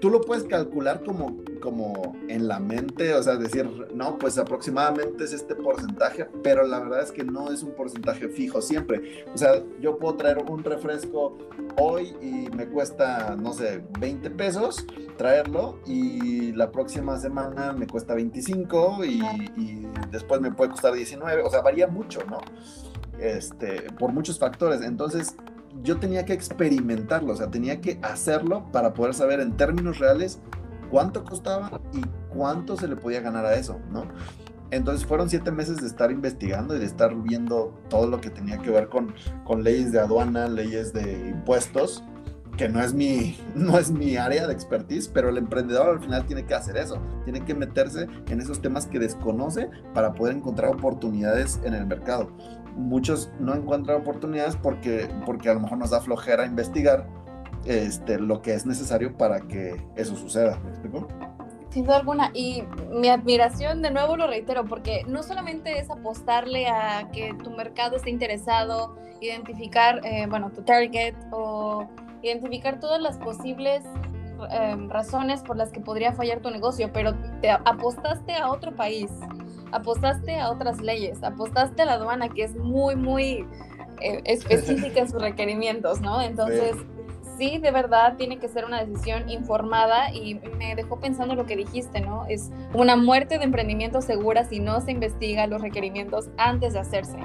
Tú 0.00 0.10
lo 0.10 0.20
puedes 0.20 0.44
calcular 0.44 1.02
como 1.04 1.42
como 1.64 2.14
en 2.28 2.46
la 2.46 2.60
mente, 2.60 3.14
o 3.14 3.22
sea, 3.22 3.36
decir, 3.36 3.66
no, 3.94 4.18
pues 4.18 4.36
aproximadamente 4.36 5.24
es 5.24 5.32
este 5.32 5.54
porcentaje, 5.54 6.28
pero 6.42 6.66
la 6.66 6.78
verdad 6.78 7.02
es 7.02 7.10
que 7.10 7.24
no 7.24 7.50
es 7.50 7.62
un 7.62 7.70
porcentaje 7.70 8.28
fijo 8.28 8.60
siempre. 8.60 9.24
O 9.32 9.38
sea, 9.38 9.62
yo 9.80 9.96
puedo 9.96 10.14
traer 10.16 10.44
un 10.46 10.62
refresco 10.62 11.38
hoy 11.78 12.14
y 12.20 12.54
me 12.54 12.66
cuesta, 12.66 13.34
no 13.40 13.54
sé, 13.54 13.82
20 13.98 14.28
pesos 14.32 14.84
traerlo 15.16 15.78
y 15.86 16.52
la 16.52 16.70
próxima 16.70 17.16
semana 17.18 17.72
me 17.72 17.86
cuesta 17.86 18.14
25 18.14 19.04
y, 19.04 19.22
y 19.56 19.88
después 20.10 20.40
me 20.40 20.52
puede 20.52 20.70
costar 20.70 20.92
19, 20.92 21.42
o 21.42 21.50
sea, 21.50 21.62
varía 21.62 21.86
mucho, 21.86 22.20
¿no? 22.28 22.38
Este, 23.18 23.90
por 23.98 24.12
muchos 24.12 24.38
factores. 24.38 24.82
Entonces, 24.82 25.36
yo 25.82 25.98
tenía 25.98 26.24
que 26.24 26.32
experimentarlo, 26.32 27.32
o 27.32 27.36
sea, 27.36 27.50
tenía 27.50 27.80
que 27.80 27.98
hacerlo 28.02 28.70
para 28.72 28.94
poder 28.94 29.14
saber 29.14 29.40
en 29.40 29.56
términos 29.56 29.98
reales 29.98 30.38
cuánto 30.90 31.24
costaba 31.24 31.80
y 31.92 32.02
cuánto 32.28 32.76
se 32.76 32.88
le 32.88 32.96
podía 32.96 33.20
ganar 33.20 33.44
a 33.46 33.54
eso, 33.54 33.80
¿no? 33.90 34.06
Entonces 34.70 35.06
fueron 35.06 35.30
siete 35.30 35.50
meses 35.50 35.76
de 35.76 35.86
estar 35.86 36.10
investigando 36.10 36.74
y 36.74 36.78
de 36.78 36.86
estar 36.86 37.14
viendo 37.14 37.74
todo 37.88 38.08
lo 38.08 38.20
que 38.20 38.30
tenía 38.30 38.58
que 38.58 38.70
ver 38.70 38.88
con, 38.88 39.14
con 39.44 39.62
leyes 39.62 39.92
de 39.92 40.00
aduana, 40.00 40.48
leyes 40.48 40.92
de 40.92 41.28
impuestos, 41.28 42.02
que 42.56 42.68
no 42.68 42.80
es, 42.80 42.94
mi, 42.94 43.36
no 43.54 43.78
es 43.78 43.90
mi 43.90 44.16
área 44.16 44.46
de 44.46 44.52
expertise, 44.52 45.08
pero 45.08 45.28
el 45.28 45.38
emprendedor 45.38 45.88
al 45.88 46.00
final 46.00 46.26
tiene 46.26 46.44
que 46.44 46.54
hacer 46.54 46.76
eso, 46.76 47.00
tiene 47.24 47.44
que 47.44 47.54
meterse 47.54 48.06
en 48.28 48.40
esos 48.40 48.60
temas 48.60 48.86
que 48.86 48.98
desconoce 48.98 49.68
para 49.92 50.12
poder 50.12 50.36
encontrar 50.36 50.70
oportunidades 50.70 51.60
en 51.64 51.74
el 51.74 51.86
mercado. 51.86 52.30
Muchos 52.76 53.30
no 53.38 53.54
encuentran 53.54 54.00
oportunidades 54.00 54.56
porque, 54.56 55.08
porque 55.24 55.48
a 55.48 55.54
lo 55.54 55.60
mejor 55.60 55.78
nos 55.78 55.90
da 55.90 56.00
flojera 56.00 56.44
investigar 56.44 57.06
este, 57.64 58.18
lo 58.18 58.42
que 58.42 58.54
es 58.54 58.66
necesario 58.66 59.16
para 59.16 59.40
que 59.40 59.80
eso 59.96 60.16
suceda. 60.16 60.58
¿Me 60.64 60.70
explico? 60.70 61.08
Sin 61.70 61.84
duda 61.84 61.96
alguna. 61.96 62.30
Y 62.34 62.62
mi 62.90 63.08
admiración, 63.08 63.82
de 63.82 63.90
nuevo 63.90 64.16
lo 64.16 64.26
reitero, 64.26 64.64
porque 64.64 65.04
no 65.08 65.22
solamente 65.22 65.78
es 65.78 65.90
apostarle 65.90 66.68
a 66.68 67.10
que 67.12 67.34
tu 67.42 67.50
mercado 67.50 67.96
esté 67.96 68.10
interesado, 68.10 68.96
identificar, 69.20 70.00
eh, 70.04 70.26
bueno, 70.28 70.50
tu 70.50 70.62
target 70.62 71.14
o 71.32 71.88
identificar 72.28 72.80
todas 72.80 73.00
las 73.00 73.18
posibles 73.18 73.84
em, 74.50 74.88
razones 74.88 75.42
por 75.42 75.56
las 75.56 75.70
que 75.70 75.80
podría 75.80 76.12
fallar 76.12 76.40
tu 76.40 76.50
negocio, 76.50 76.90
pero 76.92 77.14
te 77.40 77.50
apostaste 77.50 78.34
a 78.34 78.50
otro 78.50 78.74
país, 78.74 79.10
apostaste 79.72 80.38
a 80.38 80.50
otras 80.50 80.80
leyes, 80.80 81.22
apostaste 81.22 81.82
a 81.82 81.84
la 81.86 81.92
aduana 81.94 82.28
que 82.28 82.44
es 82.44 82.56
muy, 82.56 82.96
muy 82.96 83.46
eh, 84.00 84.20
específica 84.24 85.00
en 85.00 85.10
sus 85.10 85.20
requerimientos, 85.22 86.00
¿no? 86.00 86.20
Entonces 86.20 86.76
sí, 87.38 87.58
de 87.58 87.70
verdad 87.70 88.16
tiene 88.16 88.38
que 88.38 88.48
ser 88.48 88.64
una 88.64 88.84
decisión 88.84 89.28
informada 89.28 90.12
y 90.12 90.34
me 90.34 90.74
dejó 90.74 91.00
pensando 91.00 91.34
lo 91.34 91.46
que 91.46 91.56
dijiste, 91.56 92.00
¿no? 92.00 92.26
Es 92.28 92.50
una 92.72 92.96
muerte 92.96 93.38
de 93.38 93.44
emprendimiento 93.44 94.00
segura 94.00 94.44
si 94.44 94.60
no 94.60 94.80
se 94.80 94.92
investiga 94.92 95.46
los 95.46 95.60
requerimientos 95.60 96.28
antes 96.36 96.72
de 96.74 96.80
hacerse. 96.80 97.18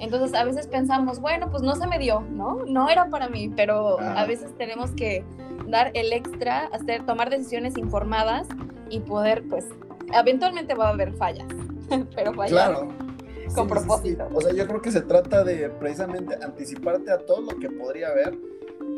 Entonces 0.00 0.34
a 0.34 0.44
veces 0.44 0.66
pensamos, 0.66 1.20
bueno, 1.20 1.50
pues 1.50 1.62
no 1.62 1.74
se 1.76 1.86
me 1.86 1.98
dio, 1.98 2.20
¿no? 2.30 2.64
No 2.66 2.88
era 2.88 3.08
para 3.08 3.28
mí, 3.28 3.50
pero 3.54 4.00
a 4.00 4.24
veces 4.26 4.56
tenemos 4.58 4.90
que 4.92 5.24
dar 5.68 5.90
el 5.94 6.12
extra, 6.12 6.66
hacer, 6.72 7.06
tomar 7.06 7.30
decisiones 7.30 7.76
informadas 7.78 8.46
y 8.90 9.00
poder, 9.00 9.44
pues, 9.48 9.66
eventualmente 10.12 10.74
va 10.74 10.88
a 10.88 10.90
haber 10.90 11.14
fallas, 11.14 11.46
pero 12.14 12.34
fallas. 12.34 12.50
Claro. 12.50 12.88
Con 13.54 13.68
propósito. 13.68 14.26
o 14.32 14.40
sea, 14.40 14.54
yo 14.54 14.66
creo 14.66 14.80
que 14.80 14.90
se 14.90 15.02
trata 15.02 15.44
de 15.44 15.68
precisamente 15.68 16.34
anticiparte 16.42 17.12
a 17.12 17.18
todo 17.18 17.42
lo 17.42 17.58
que 17.58 17.68
podría 17.68 18.08
haber 18.08 18.36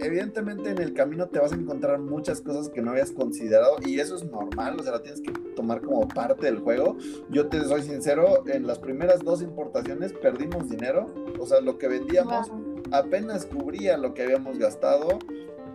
evidentemente 0.00 0.70
en 0.70 0.78
el 0.80 0.94
camino 0.94 1.28
te 1.28 1.38
vas 1.38 1.52
a 1.52 1.54
encontrar 1.54 1.98
muchas 1.98 2.40
cosas 2.40 2.68
que 2.68 2.82
no 2.82 2.90
habías 2.90 3.12
considerado 3.12 3.76
y 3.84 3.98
eso 3.98 4.16
es 4.16 4.24
normal, 4.24 4.78
o 4.78 4.82
sea, 4.82 4.92
la 4.92 5.02
tienes 5.02 5.20
que 5.20 5.32
tomar 5.56 5.80
como 5.80 6.06
parte 6.06 6.46
del 6.46 6.60
juego. 6.60 6.96
Yo 7.28 7.48
te 7.48 7.64
soy 7.64 7.82
sincero, 7.82 8.44
en 8.46 8.68
las 8.68 8.78
primeras 8.78 9.24
dos 9.24 9.42
importaciones 9.42 10.12
perdimos 10.12 10.68
dinero, 10.68 11.12
o 11.40 11.46
sea, 11.46 11.60
lo 11.60 11.78
que 11.78 11.88
vendíamos 11.88 12.52
apenas 12.92 13.46
cubría 13.46 13.96
lo 13.96 14.14
que 14.14 14.22
habíamos 14.22 14.58
gastado 14.58 15.18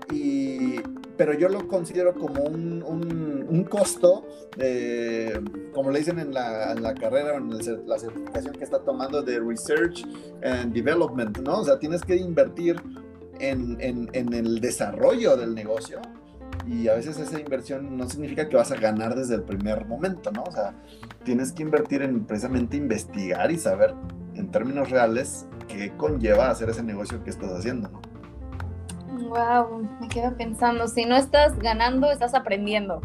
y 0.10 0.80
pero 1.18 1.34
yo 1.34 1.50
lo 1.50 1.68
considero 1.68 2.16
como 2.16 2.42
un, 2.42 2.84
un, 2.84 3.64
costo, 3.66 4.26
como 5.72 5.92
le 5.92 6.00
dicen 6.00 6.18
en 6.18 6.34
la, 6.34 6.72
en 6.72 6.82
la 6.82 6.96
carrera, 6.96 7.36
en 7.36 7.50
la 7.86 8.00
certificación 8.00 8.56
que 8.56 8.64
está 8.64 8.80
tomando 8.80 9.22
de 9.22 9.40
Research 9.40 10.04
and 10.42 10.74
Development, 10.74 11.38
¿no? 11.40 11.60
O 11.60 11.64
sea, 11.64 11.78
tienes 11.78 12.02
que 12.02 12.16
invertir 12.16 12.76
en, 13.40 14.34
el 14.34 14.60
desarrollo 14.62 15.38
del 15.38 15.54
negocio 15.54 16.00
y 16.72 16.88
a 16.88 16.94
veces 16.94 17.20
esa 17.20 17.38
inversión 17.38 17.98
no 17.98 18.08
significa 18.10 18.48
que 18.48 18.56
vas 18.56 18.72
a 18.72 18.78
ganar 18.78 19.13
desde 19.13 19.36
el 19.36 19.44
primer 19.44 19.86
momento, 19.86 20.32
¿no? 20.32 20.44
O 20.44 20.51
sea, 20.51 20.74
tienes 21.25 21.51
que 21.51 21.63
invertir 21.63 22.01
en 22.01 22.24
precisamente 22.24 22.78
investigar 22.78 23.51
y 23.51 23.58
saber 23.58 23.94
en 24.36 24.50
términos 24.51 24.90
reales 24.90 25.48
qué 25.68 25.92
conlleva 25.98 26.50
hacer 26.50 26.70
ese 26.70 26.82
negocio 26.82 27.22
que 27.25 27.30
estás 27.30 27.51
haciendo, 27.51 27.90
¿no? 27.90 28.01
Wow, 29.28 29.88
me 30.00 30.08
quedo 30.08 30.36
pensando, 30.38 30.88
si 30.88 31.06
no 31.06 31.18
estás 31.18 31.60
ganando, 31.60 32.10
estás 32.10 32.34
aprendiendo. 32.34 33.01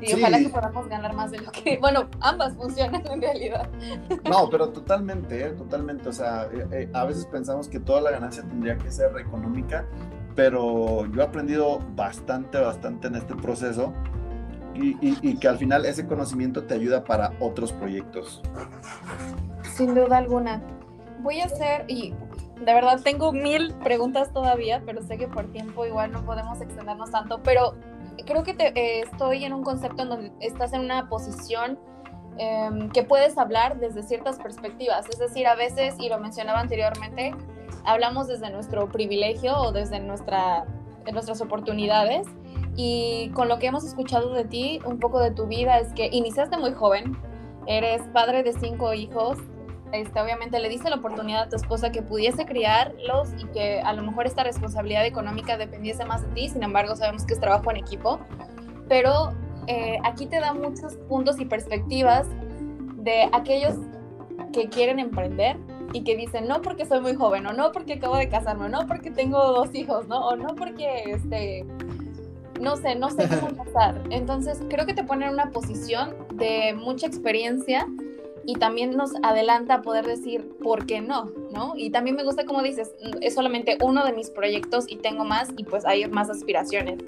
Y 0.00 0.12
ojalá 0.12 0.38
que 0.38 0.48
podamos 0.48 0.88
ganar 0.88 1.14
más 1.14 1.30
de 1.30 1.38
lo 1.38 1.50
que, 1.50 1.78
bueno, 1.78 2.08
ambas 2.20 2.54
funcionan 2.54 3.06
en 3.06 3.22
realidad. 3.22 3.68
No, 4.28 4.50
pero 4.50 4.68
totalmente, 4.68 5.46
¿eh? 5.46 5.50
totalmente. 5.52 6.08
O 6.08 6.12
sea, 6.12 6.48
eh, 6.52 6.66
eh, 6.72 6.90
a 6.92 7.04
veces 7.04 7.26
pensamos 7.26 7.68
que 7.68 7.80
toda 7.80 8.00
la 8.00 8.10
ganancia 8.10 8.42
tendría 8.42 8.76
que 8.76 8.90
ser 8.90 9.16
económica, 9.18 9.86
pero 10.34 11.06
yo 11.06 11.20
he 11.20 11.24
aprendido 11.24 11.80
bastante, 11.94 12.58
bastante 12.58 13.08
en 13.08 13.16
este 13.16 13.34
proceso 13.34 13.92
y, 14.74 15.36
que 15.36 15.48
al 15.48 15.58
final 15.58 15.84
ese 15.86 16.06
conocimiento 16.06 16.64
te 16.64 16.74
ayuda 16.74 17.04
para 17.04 17.32
otros 17.38 17.72
proyectos. 17.72 18.42
Sin 19.76 19.94
duda 19.94 20.18
alguna. 20.18 20.60
Voy 21.20 21.40
a 21.40 21.46
hacer, 21.46 21.84
y 21.88 22.12
de 22.64 22.74
verdad 22.74 23.00
tengo 23.02 23.32
mil 23.32 23.72
preguntas 23.84 24.32
todavía, 24.32 24.82
pero 24.84 25.02
sé 25.02 25.16
que 25.16 25.28
por 25.28 25.46
tiempo 25.52 25.86
igual 25.86 26.12
no 26.12 26.24
podemos 26.24 26.60
extendernos 26.60 27.10
tanto, 27.10 27.40
pero 27.42 27.74
creo 28.26 28.42
que 28.42 28.54
te, 28.54 28.68
eh, 28.68 29.02
estoy 29.02 29.44
en 29.44 29.52
un 29.52 29.62
concepto 29.62 30.02
en 30.02 30.08
donde 30.08 30.32
estás 30.40 30.72
en 30.72 30.80
una 30.80 31.08
posición 31.08 31.78
em, 32.36 32.90
que 32.90 33.04
puedes 33.04 33.38
hablar 33.38 33.78
desde 33.78 34.02
ciertas 34.02 34.38
perspectivas. 34.38 35.08
Es 35.08 35.18
decir, 35.18 35.46
a 35.46 35.54
veces, 35.54 35.94
y 35.98 36.08
lo 36.08 36.18
mencionaba 36.18 36.60
anteriormente, 36.60 37.32
hablamos 37.84 38.28
desde 38.28 38.50
nuestro 38.50 38.90
privilegio 38.90 39.56
o 39.56 39.72
desde 39.72 40.00
nuestra, 40.00 40.64
nuestras 41.12 41.40
oportunidades. 41.40 42.26
Y 42.76 43.30
con 43.34 43.48
lo 43.48 43.58
que 43.58 43.66
hemos 43.66 43.84
escuchado 43.84 44.32
de 44.32 44.44
ti, 44.44 44.80
un 44.84 44.98
poco 44.98 45.20
de 45.20 45.30
tu 45.30 45.46
vida, 45.46 45.78
es 45.78 45.92
que 45.92 46.08
iniciaste 46.10 46.56
muy 46.58 46.72
joven, 46.72 47.16
eres 47.66 48.02
padre 48.12 48.42
de 48.42 48.52
cinco 48.52 48.92
hijos, 48.94 49.38
este, 49.92 50.20
obviamente 50.20 50.58
le 50.58 50.68
diste 50.68 50.90
la 50.90 50.96
oportunidad 50.96 51.42
a 51.42 51.48
tu 51.48 51.54
esposa 51.54 51.92
que 51.92 52.02
pudiese 52.02 52.46
criarlos 52.46 53.28
y 53.38 53.44
que 53.52 53.80
a 53.80 53.92
lo 53.92 54.02
mejor 54.02 54.26
esta 54.26 54.42
responsabilidad 54.42 55.06
económica 55.06 55.56
dependiese 55.56 56.04
más 56.04 56.22
de 56.22 56.28
ti, 56.34 56.48
sin 56.48 56.64
embargo 56.64 56.96
sabemos 56.96 57.24
que 57.24 57.34
es 57.34 57.40
trabajo 57.40 57.70
en 57.70 57.76
equipo, 57.76 58.18
pero 58.88 59.32
eh, 59.68 59.98
aquí 60.02 60.26
te 60.26 60.40
da 60.40 60.52
muchos 60.52 60.96
puntos 61.08 61.38
y 61.38 61.44
perspectivas 61.44 62.26
de 62.96 63.28
aquellos 63.32 63.76
que 64.52 64.68
quieren 64.68 64.98
emprender 64.98 65.58
y 65.92 66.02
que 66.02 66.16
dicen 66.16 66.48
no 66.48 66.62
porque 66.62 66.86
soy 66.86 67.00
muy 67.00 67.14
joven 67.14 67.46
o 67.46 67.52
no 67.52 67.72
porque 67.72 67.94
acabo 67.94 68.16
de 68.16 68.28
casarme 68.28 68.66
o 68.66 68.68
no 68.68 68.86
porque 68.86 69.10
tengo 69.10 69.38
dos 69.38 69.74
hijos, 69.74 70.08
¿no? 70.08 70.28
O 70.28 70.36
no 70.36 70.54
porque 70.54 71.04
este 71.06 71.64
no 72.60 72.76
sé, 72.76 72.94
no 72.94 73.10
sé 73.10 73.28
cómo 73.28 73.54
pasar. 73.64 74.00
Entonces, 74.10 74.60
creo 74.68 74.86
que 74.86 74.94
te 74.94 75.04
pone 75.04 75.26
en 75.26 75.32
una 75.32 75.50
posición 75.50 76.14
de 76.34 76.74
mucha 76.74 77.06
experiencia 77.06 77.86
y 78.46 78.54
también 78.54 78.96
nos 78.96 79.12
adelanta 79.22 79.74
a 79.74 79.82
poder 79.82 80.06
decir 80.06 80.48
por 80.62 80.86
qué 80.86 81.00
no, 81.00 81.30
¿no? 81.52 81.74
Y 81.76 81.90
también 81.90 82.16
me 82.16 82.24
gusta 82.24 82.44
como 82.44 82.62
dices, 82.62 82.94
es 83.20 83.34
solamente 83.34 83.78
uno 83.82 84.04
de 84.04 84.12
mis 84.12 84.30
proyectos 84.30 84.84
y 84.88 84.96
tengo 84.96 85.24
más 85.24 85.48
y 85.56 85.64
pues 85.64 85.84
hay 85.84 86.06
más 86.08 86.28
aspiraciones. 86.30 86.98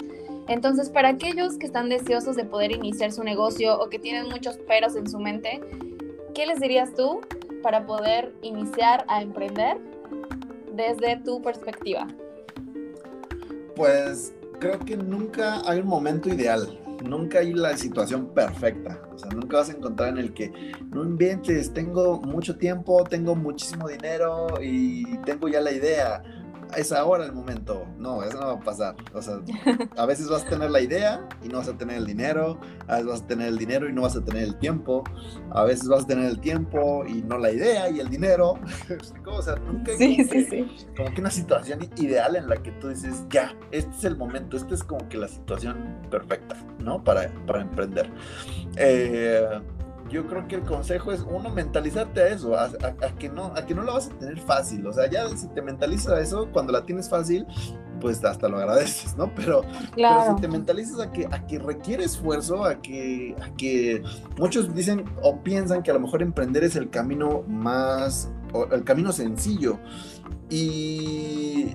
Entonces, 0.47 0.89
para 0.89 1.09
aquellos 1.09 1.57
que 1.57 1.65
están 1.65 1.89
deseosos 1.89 2.35
de 2.35 2.45
poder 2.45 2.71
iniciar 2.71 3.11
su 3.11 3.23
negocio 3.23 3.79
o 3.79 3.89
que 3.89 3.99
tienen 3.99 4.29
muchos 4.29 4.57
peros 4.57 4.95
en 4.95 5.09
su 5.09 5.19
mente, 5.19 5.61
¿qué 6.33 6.45
les 6.45 6.59
dirías 6.59 6.93
tú 6.95 7.19
para 7.67 7.85
poder 7.85 8.33
iniciar 8.43 9.03
a 9.09 9.21
emprender 9.21 9.77
desde 10.73 11.17
tu 11.17 11.41
perspectiva? 11.41 12.07
Pues 13.75 14.33
creo 14.61 14.79
que 14.79 14.95
nunca 14.95 15.61
hay 15.69 15.81
un 15.81 15.87
momento 15.87 16.29
ideal 16.29 16.79
nunca 17.03 17.39
hay 17.39 17.53
la 17.53 17.77
situación 17.77 18.33
perfecta. 18.33 19.01
O 19.13 19.17
sea, 19.17 19.29
nunca 19.29 19.57
vas 19.57 19.69
a 19.69 19.73
encontrar 19.73 20.09
en 20.09 20.17
el 20.17 20.33
que 20.33 20.51
no 20.91 21.03
inventes, 21.03 21.73
tengo 21.73 22.19
mucho 22.21 22.57
tiempo, 22.57 23.03
tengo 23.03 23.35
muchísimo 23.35 23.87
dinero 23.87 24.47
y 24.61 25.17
tengo 25.19 25.47
ya 25.47 25.61
la 25.61 25.71
idea 25.71 26.21
es 26.75 26.91
ahora 26.91 27.25
el 27.25 27.33
momento. 27.33 27.85
No, 27.97 28.23
eso 28.23 28.39
no 28.39 28.47
va 28.47 28.53
a 28.53 28.59
pasar. 28.59 28.95
O 29.13 29.21
sea, 29.21 29.39
a 29.97 30.05
veces 30.05 30.29
vas 30.29 30.45
a 30.45 30.49
tener 30.49 30.71
la 30.71 30.81
idea 30.81 31.27
y 31.43 31.47
no 31.47 31.59
vas 31.59 31.69
a 31.69 31.77
tener 31.77 31.97
el 31.97 32.05
dinero, 32.05 32.59
a 32.87 32.95
veces 32.95 33.07
vas 33.07 33.21
a 33.21 33.27
tener 33.27 33.47
el 33.47 33.57
dinero 33.57 33.89
y 33.89 33.93
no 33.93 34.01
vas 34.01 34.15
a 34.15 34.23
tener 34.23 34.43
el 34.43 34.57
tiempo, 34.57 35.03
a 35.51 35.63
veces 35.63 35.87
vas 35.87 36.03
a 36.03 36.07
tener 36.07 36.25
el 36.25 36.39
tiempo 36.39 37.05
y 37.05 37.21
no 37.21 37.37
la 37.37 37.51
idea 37.51 37.89
y 37.89 37.99
el 37.99 38.09
dinero. 38.09 38.59
o 39.25 39.41
sea, 39.41 39.55
nunca 39.55 39.91
hay 39.91 39.97
sí, 39.97 40.23
sí, 40.23 40.45
sí. 40.49 40.87
como 40.95 41.13
que 41.13 41.21
una 41.21 41.31
situación 41.31 41.79
ideal 41.97 42.35
en 42.35 42.49
la 42.49 42.57
que 42.57 42.71
tú 42.73 42.89
dices, 42.89 43.23
ya, 43.29 43.55
este 43.71 43.95
es 43.95 44.03
el 44.03 44.17
momento, 44.17 44.57
esta 44.57 44.73
es 44.73 44.83
como 44.83 45.07
que 45.09 45.17
la 45.17 45.27
situación 45.27 45.77
perfecta, 46.09 46.55
¿no? 46.79 47.03
Para, 47.03 47.31
para 47.45 47.61
emprender. 47.61 48.11
Eh, 48.75 49.59
yo 50.09 50.27
creo 50.27 50.47
que 50.47 50.55
el 50.55 50.63
consejo 50.63 51.11
es 51.11 51.21
uno 51.21 51.49
mentalizarte 51.49 52.21
a 52.21 52.27
eso, 52.27 52.57
a, 52.57 52.69
que 53.17 53.29
no, 53.29 53.45
a 53.55 53.65
que 53.65 53.73
no 53.73 53.83
lo 53.83 53.93
vas 53.93 54.07
a 54.07 54.17
tener 54.17 54.39
fácil. 54.39 54.85
O 54.87 54.93
sea, 54.93 55.09
ya 55.09 55.27
si 55.29 55.47
te 55.47 55.61
mentalizas 55.61 56.13
a 56.13 56.19
eso, 56.19 56.49
cuando 56.51 56.71
la 56.71 56.85
tienes 56.85 57.09
fácil, 57.09 57.45
pues 57.99 58.23
hasta 58.23 58.47
lo 58.47 58.57
agradeces, 58.57 59.15
¿no? 59.17 59.33
Pero, 59.35 59.63
pero 59.95 60.35
si 60.35 60.41
te 60.41 60.47
mentalizas 60.47 60.99
a 60.99 61.11
que, 61.11 61.25
a 61.25 61.45
que 61.45 61.59
requiere 61.59 62.03
esfuerzo, 62.03 62.63
a 62.63 62.81
que, 62.81 63.35
a 63.41 63.49
que 63.55 64.03
muchos 64.37 64.73
dicen 64.73 65.05
o 65.21 65.41
piensan 65.41 65.83
que 65.83 65.91
a 65.91 65.93
lo 65.93 65.99
mejor 65.99 66.21
emprender 66.21 66.63
es 66.63 66.75
el 66.75 66.89
camino 66.89 67.43
más, 67.47 68.31
el 68.71 68.83
camino 68.83 69.11
sencillo. 69.11 69.79
Y 70.49 71.73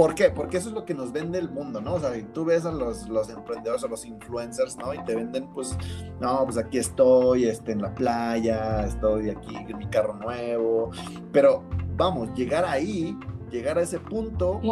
¿Por 0.00 0.14
qué? 0.14 0.30
Porque 0.30 0.56
eso 0.56 0.70
es 0.70 0.74
lo 0.74 0.86
que 0.86 0.94
nos 0.94 1.12
vende 1.12 1.38
el 1.38 1.50
mundo, 1.50 1.82
¿no? 1.82 1.96
O 1.96 2.00
sea, 2.00 2.10
tú 2.32 2.46
ves 2.46 2.64
a 2.64 2.72
los, 2.72 3.06
los 3.06 3.28
emprendedores 3.28 3.84
o 3.84 3.88
los 3.88 4.06
influencers, 4.06 4.78
¿no? 4.78 4.94
Y 4.94 5.04
te 5.04 5.14
venden, 5.14 5.48
pues, 5.48 5.76
no, 6.18 6.42
pues 6.46 6.56
aquí 6.56 6.78
estoy, 6.78 7.44
este, 7.44 7.72
en 7.72 7.82
la 7.82 7.94
playa, 7.94 8.86
estoy 8.86 9.28
aquí 9.28 9.54
en 9.56 9.76
mi 9.76 9.86
carro 9.88 10.14
nuevo. 10.14 10.90
Pero 11.32 11.64
vamos, 11.98 12.32
llegar 12.32 12.64
ahí, 12.64 13.14
llegar 13.50 13.76
a 13.76 13.82
ese 13.82 13.98
punto, 13.98 14.62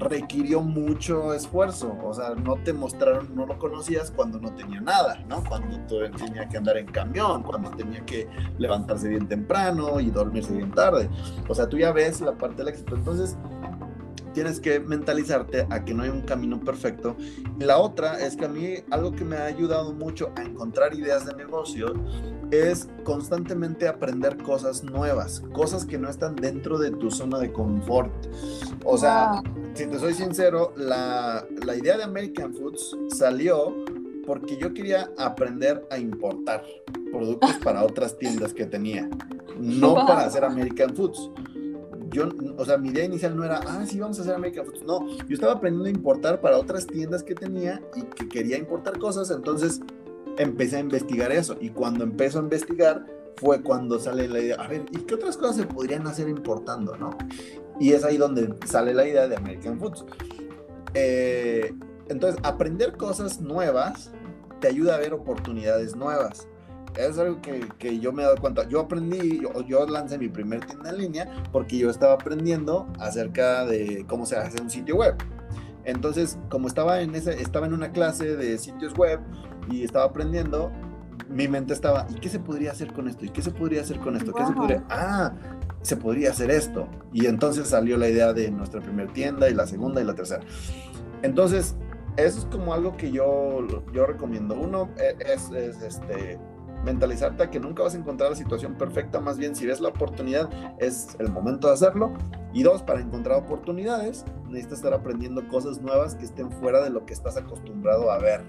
requirió 0.00 0.62
mucho 0.62 1.32
esfuerzo. 1.32 1.96
O 2.02 2.12
sea, 2.12 2.30
no 2.30 2.56
te 2.56 2.72
mostraron, 2.72 3.36
no 3.36 3.46
lo 3.46 3.60
conocías 3.60 4.10
cuando 4.10 4.40
no 4.40 4.52
tenía 4.56 4.80
nada, 4.80 5.22
¿no? 5.28 5.44
Cuando 5.44 5.78
tenía 6.16 6.48
que 6.48 6.56
andar 6.56 6.76
en 6.76 6.86
camión, 6.86 7.44
cuando 7.44 7.70
tenía 7.70 8.04
que 8.04 8.26
levantarse 8.58 9.08
bien 9.10 9.28
temprano 9.28 10.00
y 10.00 10.10
dormirse 10.10 10.54
bien 10.54 10.72
tarde. 10.72 11.08
O 11.48 11.54
sea, 11.54 11.68
tú 11.68 11.78
ya 11.78 11.92
ves 11.92 12.20
la 12.20 12.32
parte 12.32 12.56
del 12.56 12.68
éxito. 12.68 12.96
Entonces, 12.96 13.36
tienes 14.36 14.60
que 14.60 14.80
mentalizarte 14.80 15.66
a 15.70 15.82
que 15.82 15.94
no 15.94 16.02
hay 16.02 16.10
un 16.10 16.20
camino 16.20 16.60
perfecto. 16.60 17.16
Y 17.58 17.64
la 17.64 17.78
otra 17.78 18.20
es 18.20 18.36
que 18.36 18.44
a 18.44 18.48
mí 18.48 18.74
algo 18.90 19.12
que 19.12 19.24
me 19.24 19.38
ha 19.38 19.46
ayudado 19.46 19.94
mucho 19.94 20.30
a 20.36 20.42
encontrar 20.42 20.92
ideas 20.92 21.24
de 21.24 21.34
negocio 21.34 21.94
es 22.50 22.86
constantemente 23.02 23.88
aprender 23.88 24.36
cosas 24.36 24.84
nuevas, 24.84 25.40
cosas 25.54 25.86
que 25.86 25.96
no 25.96 26.10
están 26.10 26.36
dentro 26.36 26.78
de 26.78 26.90
tu 26.90 27.10
zona 27.10 27.38
de 27.38 27.50
confort. 27.50 28.12
O 28.84 28.98
sea, 28.98 29.40
si 29.72 29.86
te 29.86 29.98
soy 29.98 30.12
sincero, 30.12 30.74
la, 30.76 31.46
la 31.64 31.74
idea 31.74 31.96
de 31.96 32.04
American 32.04 32.52
Foods 32.52 32.94
salió 33.16 33.74
porque 34.26 34.58
yo 34.58 34.74
quería 34.74 35.10
aprender 35.16 35.88
a 35.90 35.96
importar 35.96 36.62
productos 37.10 37.54
para 37.64 37.82
otras 37.82 38.18
tiendas 38.18 38.52
que 38.52 38.66
tenía, 38.66 39.08
no 39.58 39.94
para 39.94 40.26
hacer 40.26 40.44
American 40.44 40.94
Foods 40.94 41.30
yo, 42.10 42.28
o 42.56 42.64
sea, 42.64 42.78
mi 42.78 42.88
idea 42.88 43.04
inicial 43.04 43.36
no 43.36 43.44
era, 43.44 43.60
ah, 43.66 43.84
sí, 43.86 43.98
vamos 43.98 44.18
a 44.18 44.22
hacer 44.22 44.34
American 44.34 44.66
Foods. 44.66 44.82
No, 44.84 45.06
yo 45.08 45.34
estaba 45.34 45.54
aprendiendo 45.54 45.88
a 45.88 45.90
importar 45.90 46.40
para 46.40 46.58
otras 46.58 46.86
tiendas 46.86 47.22
que 47.22 47.34
tenía 47.34 47.82
y 47.94 48.02
que 48.02 48.28
quería 48.28 48.58
importar 48.58 48.98
cosas, 48.98 49.30
entonces 49.30 49.80
empecé 50.38 50.76
a 50.76 50.80
investigar 50.80 51.32
eso. 51.32 51.56
Y 51.60 51.70
cuando 51.70 52.04
empezó 52.04 52.38
a 52.38 52.42
investigar, 52.42 53.06
fue 53.36 53.62
cuando 53.62 53.98
sale 53.98 54.28
la 54.28 54.40
idea, 54.40 54.56
a 54.56 54.68
ver, 54.68 54.84
¿y 54.90 54.98
qué 54.98 55.14
otras 55.14 55.36
cosas 55.36 55.56
se 55.56 55.66
podrían 55.66 56.06
hacer 56.06 56.28
importando, 56.28 56.96
no? 56.96 57.10
Y 57.78 57.92
es 57.92 58.04
ahí 58.04 58.16
donde 58.16 58.54
sale 58.66 58.94
la 58.94 59.06
idea 59.06 59.28
de 59.28 59.36
American 59.36 59.78
Foods. 59.78 60.04
Eh, 60.94 61.74
entonces, 62.08 62.40
aprender 62.42 62.96
cosas 62.96 63.40
nuevas 63.40 64.10
te 64.60 64.68
ayuda 64.68 64.94
a 64.94 64.98
ver 64.98 65.12
oportunidades 65.12 65.94
nuevas 65.94 66.48
es 66.96 67.18
algo 67.18 67.40
que, 67.42 67.98
yo 68.00 68.12
me 68.12 68.22
he 68.22 68.24
dado 68.24 68.36
cuenta. 68.38 68.68
Yo 68.68 68.80
aprendí, 68.80 69.40
yo, 69.40 69.62
yo, 69.62 69.86
lancé 69.86 70.18
mi 70.18 70.28
primer 70.28 70.64
tienda 70.64 70.90
en 70.90 70.98
línea 70.98 71.42
porque 71.52 71.78
yo 71.78 71.90
estaba 71.90 72.14
aprendiendo 72.14 72.88
acerca 72.98 73.64
de 73.64 74.04
cómo 74.08 74.26
se 74.26 74.36
hace 74.36 74.60
un 74.62 74.70
sitio 74.70 74.96
web. 74.96 75.16
Entonces, 75.84 76.38
como 76.50 76.66
estaba 76.66 77.00
en, 77.00 77.14
ese, 77.14 77.40
estaba 77.40 77.66
en 77.66 77.72
una 77.72 77.92
clase 77.92 78.36
de 78.36 78.58
sitios 78.58 78.94
web 78.94 79.20
y 79.70 79.84
estaba 79.84 80.06
aprendiendo, 80.06 80.72
mi 81.28 81.48
mente 81.48 81.72
estaba, 81.72 82.06
¿y 82.10 82.14
qué 82.14 82.28
se 82.28 82.40
podría 82.40 82.72
hacer 82.72 82.92
con 82.92 83.08
esto? 83.08 83.24
¿Y 83.24 83.28
qué 83.30 83.42
se 83.42 83.50
podría 83.50 83.82
hacer 83.82 83.98
con 84.00 84.16
esto? 84.16 84.32
¿Qué 84.32 84.46
se 84.46 84.52
podría? 84.52 84.84
Ah, 84.90 85.32
se 85.82 85.96
podría 85.96 86.30
hacer 86.30 86.50
esto. 86.50 86.88
Y 87.12 87.26
entonces 87.26 87.68
salió 87.68 87.96
la 87.96 88.08
idea 88.08 88.32
de 88.32 88.50
nuestra 88.50 88.80
primera 88.80 89.12
tienda 89.12 89.48
y 89.48 89.54
la 89.54 89.66
segunda 89.66 90.00
y 90.00 90.04
la 90.04 90.14
tercera. 90.14 90.42
Entonces, 91.22 91.76
eso 92.16 92.38
es 92.40 92.44
como 92.46 92.74
algo 92.74 92.96
que 92.96 93.12
yo, 93.12 93.66
yo 93.92 94.06
recomiendo. 94.06 94.56
Uno 94.56 94.90
e, 94.98 95.16
es, 95.32 95.50
es 95.50 95.82
este, 95.82 96.38
mentalizarte 96.86 97.42
a 97.42 97.50
que 97.50 97.60
nunca 97.60 97.82
vas 97.82 97.94
a 97.94 97.98
encontrar 97.98 98.30
la 98.30 98.36
situación 98.36 98.74
perfecta, 98.74 99.20
más 99.20 99.36
bien 99.36 99.54
si 99.54 99.66
ves 99.66 99.80
la 99.80 99.88
oportunidad 99.88 100.48
es 100.78 101.16
el 101.18 101.28
momento 101.30 101.66
de 101.66 101.74
hacerlo. 101.74 102.14
Y 102.54 102.62
dos, 102.62 102.82
para 102.82 103.00
encontrar 103.00 103.38
oportunidades 103.38 104.24
necesitas 104.46 104.78
estar 104.78 104.94
aprendiendo 104.94 105.46
cosas 105.48 105.82
nuevas 105.82 106.14
que 106.14 106.24
estén 106.24 106.50
fuera 106.50 106.82
de 106.82 106.90
lo 106.90 107.04
que 107.04 107.12
estás 107.12 107.36
acostumbrado 107.36 108.10
a 108.10 108.18
ver, 108.18 108.42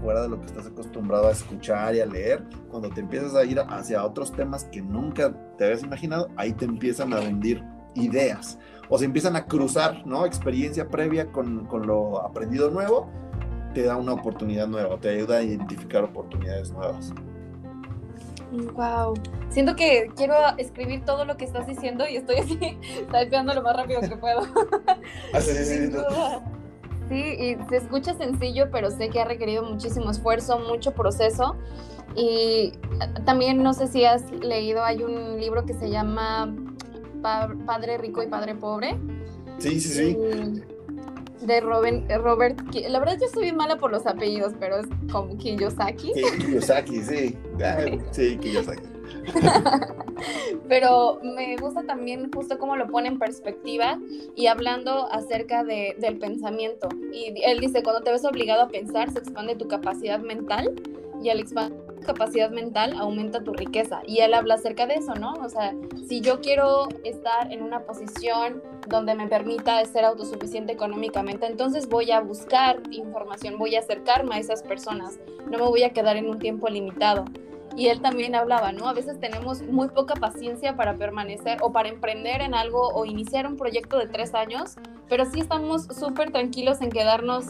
fuera 0.00 0.22
de 0.22 0.28
lo 0.28 0.40
que 0.40 0.46
estás 0.46 0.66
acostumbrado 0.66 1.28
a 1.28 1.32
escuchar 1.32 1.94
y 1.96 2.00
a 2.00 2.06
leer. 2.06 2.44
Cuando 2.70 2.88
te 2.88 3.00
empiezas 3.00 3.34
a 3.34 3.44
ir 3.44 3.60
hacia 3.60 4.04
otros 4.04 4.32
temas 4.32 4.64
que 4.64 4.80
nunca 4.80 5.34
te 5.58 5.64
habías 5.64 5.82
imaginado, 5.82 6.28
ahí 6.36 6.52
te 6.52 6.64
empiezan 6.64 7.12
a 7.12 7.20
rendir 7.20 7.62
ideas 7.94 8.58
o 8.88 8.96
se 8.96 9.04
empiezan 9.04 9.36
a 9.36 9.46
cruzar, 9.46 10.06
¿no? 10.06 10.24
Experiencia 10.24 10.88
previa 10.88 11.30
con, 11.30 11.66
con 11.66 11.86
lo 11.86 12.24
aprendido 12.24 12.70
nuevo 12.70 13.10
te 13.74 13.82
da 13.82 13.96
una 13.96 14.12
oportunidad 14.12 14.68
nueva, 14.68 14.98
te 14.98 15.08
ayuda 15.08 15.38
a 15.38 15.42
identificar 15.42 16.04
oportunidades 16.04 16.70
nuevas. 16.70 17.12
Wow. 18.52 19.14
Siento 19.48 19.74
que 19.76 20.10
quiero 20.16 20.34
escribir 20.58 21.04
todo 21.04 21.24
lo 21.24 21.36
que 21.36 21.44
estás 21.44 21.66
diciendo 21.66 22.06
y 22.08 22.16
estoy 22.16 22.36
así, 22.36 22.58
typeando 23.12 23.54
lo 23.54 23.62
más 23.62 23.76
rápido 23.76 24.00
que 24.00 24.16
puedo. 24.16 24.40
Ah, 25.32 25.40
sí, 25.40 25.52
sí, 25.52 25.64
sí, 25.64 25.92
sí, 27.08 27.14
y 27.14 27.68
se 27.68 27.76
escucha 27.76 28.14
sencillo, 28.14 28.70
pero 28.70 28.90
sé 28.90 29.08
que 29.08 29.20
ha 29.20 29.24
requerido 29.24 29.62
muchísimo 29.62 30.10
esfuerzo, 30.10 30.58
mucho 30.58 30.92
proceso. 30.92 31.56
Y 32.14 32.72
también 33.24 33.62
no 33.62 33.72
sé 33.72 33.86
si 33.86 34.04
has 34.04 34.30
leído, 34.30 34.84
hay 34.84 35.02
un 35.02 35.40
libro 35.40 35.64
que 35.64 35.72
se 35.72 35.88
llama 35.88 36.54
Padre 37.22 37.96
Rico 37.96 38.22
y 38.22 38.26
Padre 38.26 38.54
Pobre. 38.54 38.98
Sí, 39.58 39.80
sí, 39.80 39.88
sí 39.88 40.62
de 41.46 41.60
Robin, 41.60 42.06
Robert, 42.08 42.58
la 42.88 42.98
verdad 42.98 43.18
yo 43.18 43.26
estoy 43.26 43.44
bien 43.44 43.56
mala 43.56 43.76
por 43.76 43.90
los 43.90 44.06
apellidos, 44.06 44.52
pero 44.58 44.78
es 44.78 44.86
como 45.10 45.36
Kiyosaki. 45.36 46.12
Kiyosaki, 46.38 47.02
sí, 47.02 47.38
sí, 48.12 48.36
Kiyosaki. 48.38 48.82
pero 50.68 51.20
me 51.22 51.56
gusta 51.56 51.82
también 51.84 52.30
justo 52.32 52.58
cómo 52.58 52.76
lo 52.76 52.88
pone 52.88 53.08
en 53.08 53.18
perspectiva 53.18 53.98
y 54.34 54.46
hablando 54.46 55.10
acerca 55.12 55.64
de, 55.64 55.96
del 55.98 56.18
pensamiento. 56.18 56.88
Y 57.12 57.34
él 57.44 57.60
dice, 57.60 57.82
cuando 57.82 58.02
te 58.02 58.10
ves 58.10 58.24
obligado 58.24 58.62
a 58.62 58.68
pensar, 58.68 59.10
se 59.10 59.18
expande 59.18 59.56
tu 59.56 59.68
capacidad 59.68 60.20
mental 60.20 60.72
y 61.22 61.30
al 61.30 61.40
expandir 61.40 61.81
capacidad 62.02 62.50
mental 62.50 62.94
aumenta 62.98 63.42
tu 63.42 63.52
riqueza. 63.52 64.02
Y 64.06 64.20
él 64.20 64.34
habla 64.34 64.54
acerca 64.54 64.86
de 64.86 64.94
eso, 64.94 65.14
¿no? 65.14 65.34
O 65.34 65.48
sea, 65.48 65.74
si 66.06 66.20
yo 66.20 66.40
quiero 66.40 66.88
estar 67.04 67.52
en 67.52 67.62
una 67.62 67.80
posición 67.80 68.62
donde 68.88 69.14
me 69.14 69.28
permita 69.28 69.84
ser 69.84 70.04
autosuficiente 70.04 70.72
económicamente, 70.72 71.46
entonces 71.46 71.88
voy 71.88 72.10
a 72.10 72.20
buscar 72.20 72.80
información, 72.90 73.58
voy 73.58 73.76
a 73.76 73.80
acercarme 73.80 74.36
a 74.36 74.38
esas 74.38 74.62
personas, 74.62 75.18
no 75.50 75.58
me 75.58 75.64
voy 75.64 75.82
a 75.82 75.90
quedar 75.90 76.16
en 76.16 76.28
un 76.28 76.38
tiempo 76.38 76.68
limitado. 76.68 77.24
Y 77.76 77.88
él 77.88 78.02
también 78.02 78.34
hablaba, 78.34 78.72
¿no? 78.72 78.88
A 78.88 78.92
veces 78.92 79.18
tenemos 79.18 79.62
muy 79.62 79.88
poca 79.88 80.14
paciencia 80.14 80.76
para 80.76 80.94
permanecer 80.96 81.58
o 81.62 81.72
para 81.72 81.88
emprender 81.88 82.42
en 82.42 82.54
algo 82.54 82.88
o 82.88 83.06
iniciar 83.06 83.46
un 83.46 83.56
proyecto 83.56 83.98
de 83.98 84.08
tres 84.08 84.34
años, 84.34 84.76
pero 85.08 85.24
sí 85.24 85.40
estamos 85.40 85.84
súper 85.84 86.32
tranquilos 86.32 86.82
en 86.82 86.90
quedarnos 86.90 87.46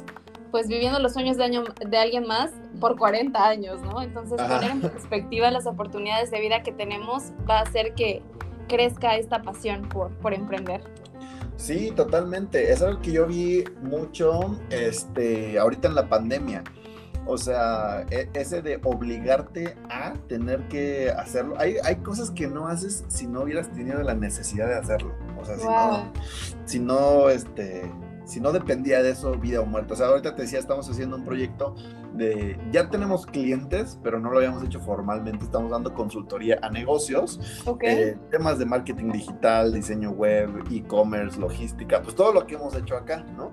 pues 0.52 0.68
viviendo 0.68 1.00
los 1.00 1.14
sueños 1.14 1.36
de, 1.38 1.44
año, 1.44 1.64
de 1.84 1.96
alguien 1.96 2.26
más 2.28 2.52
por 2.78 2.96
40 2.96 3.48
años, 3.48 3.80
¿no? 3.80 4.02
Entonces 4.02 4.40
poner 4.40 4.70
en 4.70 4.80
perspectiva 4.82 5.50
las 5.50 5.66
oportunidades 5.66 6.30
de 6.30 6.40
vida 6.40 6.62
que 6.62 6.72
tenemos 6.72 7.32
va 7.48 7.60
a 7.60 7.62
hacer 7.62 7.94
que 7.94 8.22
crezca 8.68 9.16
esta 9.16 9.42
pasión 9.42 9.88
por, 9.88 10.10
por 10.18 10.34
emprender. 10.34 10.82
Sí, 11.56 11.90
totalmente. 11.96 12.70
Es 12.70 12.82
algo 12.82 13.00
que 13.00 13.12
yo 13.12 13.26
vi 13.26 13.64
mucho 13.82 14.58
este, 14.70 15.58
ahorita 15.58 15.88
en 15.88 15.94
la 15.94 16.08
pandemia. 16.08 16.62
O 17.24 17.38
sea, 17.38 18.04
e, 18.10 18.28
ese 18.34 18.62
de 18.62 18.80
obligarte 18.84 19.76
a 19.88 20.14
tener 20.28 20.66
que 20.68 21.10
hacerlo. 21.10 21.54
Hay, 21.58 21.76
hay 21.84 21.96
cosas 21.96 22.30
que 22.30 22.46
no 22.46 22.66
haces 22.66 23.04
si 23.08 23.26
no 23.26 23.42
hubieras 23.42 23.70
tenido 23.70 24.02
la 24.02 24.14
necesidad 24.14 24.66
de 24.66 24.74
hacerlo. 24.74 25.14
O 25.40 25.44
sea, 25.44 25.56
si 25.56 25.64
no, 25.64 26.12
si 26.64 26.78
no, 26.80 27.30
este, 27.30 27.90
si 28.32 28.40
no 28.40 28.50
dependía 28.50 29.02
de 29.02 29.10
eso, 29.10 29.32
vida 29.32 29.60
o 29.60 29.66
muerte. 29.66 29.92
O 29.92 29.96
sea, 29.96 30.06
ahorita 30.06 30.34
te 30.34 30.42
decía, 30.42 30.58
estamos 30.58 30.88
haciendo 30.88 31.16
un 31.16 31.24
proyecto 31.24 31.74
de, 32.14 32.58
ya 32.70 32.88
tenemos 32.88 33.26
clientes, 33.26 33.98
pero 34.02 34.18
no 34.18 34.30
lo 34.30 34.38
habíamos 34.38 34.64
hecho 34.64 34.80
formalmente, 34.80 35.44
estamos 35.44 35.70
dando 35.70 35.92
consultoría 35.92 36.58
a 36.62 36.70
negocios, 36.70 37.38
eh, 37.82 38.16
temas 38.30 38.58
de 38.58 38.64
marketing 38.64 39.12
digital, 39.12 39.74
diseño 39.74 40.12
web, 40.12 40.64
e-commerce, 40.70 41.38
logística, 41.38 42.00
pues 42.00 42.16
todo 42.16 42.32
lo 42.32 42.46
que 42.46 42.54
hemos 42.54 42.74
hecho 42.74 42.96
acá, 42.96 43.22
¿no? 43.36 43.52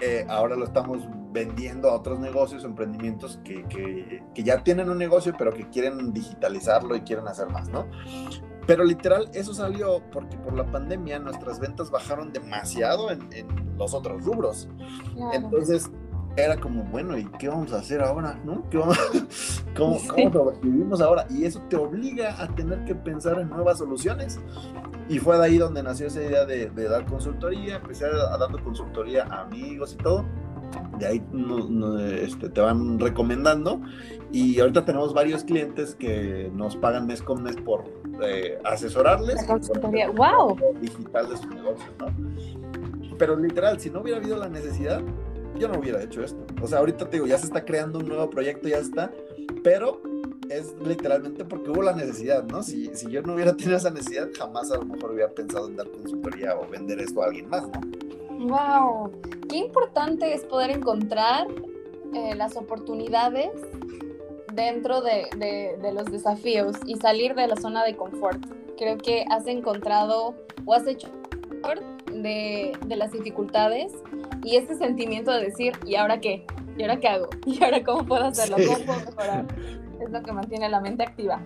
Eh, 0.00 0.24
ahora 0.28 0.54
lo 0.54 0.64
estamos 0.64 1.08
vendiendo 1.32 1.90
a 1.90 1.94
otros 1.94 2.20
negocios, 2.20 2.62
emprendimientos 2.62 3.40
que, 3.44 3.64
que, 3.64 4.22
que, 4.32 4.42
ya 4.44 4.62
tienen 4.62 4.90
un 4.90 4.98
negocio, 4.98 5.34
pero 5.36 5.52
que 5.52 5.68
quieren 5.68 6.12
digitalizarlo 6.12 6.94
y 6.94 7.00
quieren 7.00 7.26
hacer 7.26 7.48
más, 7.48 7.68
¿no? 7.68 7.86
Pero 8.68 8.84
literal, 8.84 9.30
eso 9.32 9.54
salió 9.54 10.02
porque 10.12 10.36
por 10.36 10.52
la 10.52 10.70
pandemia 10.70 11.18
nuestras 11.18 11.58
ventas 11.58 11.90
bajaron 11.90 12.34
demasiado 12.34 13.10
en, 13.10 13.26
en 13.32 13.46
los 13.78 13.94
otros 13.94 14.22
rubros. 14.22 14.68
Entonces, 15.32 15.90
era 16.36 16.60
como, 16.60 16.84
bueno, 16.84 17.16
¿y 17.16 17.24
qué 17.38 17.48
vamos 17.48 17.72
a 17.72 17.78
hacer 17.78 18.02
ahora? 18.02 18.38
¿No? 18.44 18.68
¿Qué 18.68 18.76
vamos, 18.76 18.98
¿Cómo, 19.74 19.98
cómo 20.06 20.52
vivimos 20.60 21.00
ahora? 21.00 21.26
Y 21.30 21.46
eso 21.46 21.62
te 21.70 21.76
obliga 21.76 22.40
a 22.42 22.46
tener 22.54 22.84
que 22.84 22.94
pensar 22.94 23.40
en 23.40 23.48
nuevas 23.48 23.78
soluciones. 23.78 24.38
Y 25.08 25.18
fue 25.18 25.38
de 25.38 25.46
ahí 25.46 25.56
donde 25.56 25.82
nació 25.82 26.08
esa 26.08 26.22
idea 26.22 26.44
de, 26.44 26.68
de 26.68 26.88
dar 26.90 27.06
consultoría. 27.06 27.76
Empecé 27.76 28.04
a, 28.04 28.34
a 28.34 28.36
dando 28.36 28.62
consultoría 28.62 29.24
a 29.24 29.44
amigos 29.44 29.94
y 29.94 29.96
todo 29.96 30.26
de 30.98 31.06
ahí 31.06 31.22
este, 32.22 32.48
te 32.48 32.60
van 32.60 32.98
recomendando 32.98 33.80
y 34.32 34.60
ahorita 34.60 34.84
tenemos 34.84 35.14
varios 35.14 35.44
clientes 35.44 35.94
que 35.94 36.50
nos 36.54 36.76
pagan 36.76 37.06
mes 37.06 37.22
con 37.22 37.42
mes 37.42 37.56
por 37.56 37.84
eh, 38.22 38.58
asesorarles 38.64 39.46
wow 40.16 40.56
digital 40.80 41.28
de 41.28 41.36
su 41.36 41.48
negocio 41.48 41.86
pero 43.18 43.36
literal 43.36 43.80
si 43.80 43.90
no 43.90 44.00
hubiera 44.00 44.18
habido 44.18 44.36
la 44.36 44.48
necesidad 44.48 45.02
yo 45.56 45.66
no 45.66 45.80
hubiera 45.80 46.00
hecho 46.00 46.22
esto. 46.22 46.38
O 46.62 46.68
sea 46.68 46.78
ahorita 46.78 47.06
te 47.06 47.16
digo 47.16 47.26
ya 47.26 47.38
se 47.38 47.46
está 47.46 47.64
creando 47.64 47.98
un 47.98 48.08
nuevo 48.08 48.30
proyecto 48.30 48.68
ya 48.68 48.78
está 48.78 49.10
pero 49.62 50.00
es 50.50 50.74
literalmente 50.84 51.44
porque 51.44 51.70
hubo 51.70 51.82
la 51.82 51.92
necesidad, 51.92 52.44
¿no? 52.44 52.62
Si, 52.62 52.94
si 52.94 53.10
yo 53.10 53.22
no 53.22 53.34
hubiera 53.34 53.52
tenido 53.56 53.76
esa 53.76 53.90
necesidad, 53.90 54.28
jamás 54.36 54.70
a 54.70 54.76
lo 54.76 54.84
mejor 54.84 55.12
hubiera 55.12 55.30
pensado 55.30 55.68
en 55.68 55.76
dar 55.76 55.90
consultoría 55.90 56.56
o 56.58 56.66
vender 56.66 57.00
esto 57.00 57.22
a 57.22 57.26
alguien 57.26 57.48
más, 57.48 57.64
¿no? 57.68 57.80
Wow, 58.46 59.12
qué 59.48 59.56
importante 59.56 60.32
es 60.32 60.44
poder 60.44 60.70
encontrar 60.70 61.48
eh, 62.14 62.34
las 62.36 62.56
oportunidades 62.56 63.50
dentro 64.58 65.00
de, 65.00 65.28
de, 65.80 65.92
los 65.92 66.06
desafíos 66.06 66.76
y 66.84 66.96
salir 66.96 67.34
de 67.36 67.46
la 67.46 67.56
zona 67.56 67.84
de 67.84 67.96
confort. 67.96 68.44
Creo 68.76 68.98
que 68.98 69.24
has 69.30 69.46
encontrado 69.46 70.34
o 70.64 70.74
has 70.74 70.86
hecho 70.86 71.08
de, 72.12 72.76
de 72.84 72.96
las 72.96 73.12
dificultades 73.12 73.92
y 74.42 74.56
ese 74.56 74.74
sentimiento 74.74 75.30
de 75.30 75.44
decir, 75.44 75.74
¿y 75.86 75.94
ahora 75.94 76.20
qué? 76.20 76.44
¿Y 76.76 76.82
ahora 76.82 76.98
qué 76.98 77.08
hago? 77.08 77.28
¿Y 77.46 77.62
ahora 77.62 77.84
cómo 77.84 78.04
puedo 78.04 78.24
hacerlo? 78.24 78.56
¿Cómo 78.56 78.84
puedo 78.84 78.98
mejorar? 78.98 79.46
Es 80.00 80.10
lo 80.10 80.22
que 80.22 80.32
mantiene 80.32 80.68
la 80.68 80.80
mente 80.80 81.04
activa. 81.04 81.40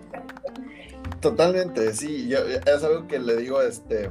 Totalmente, 1.19 1.93
sí. 1.93 2.27
Yo, 2.27 2.39
es 2.39 2.83
algo 2.83 3.07
que 3.07 3.19
le 3.19 3.37
digo 3.37 3.61
este, 3.61 4.09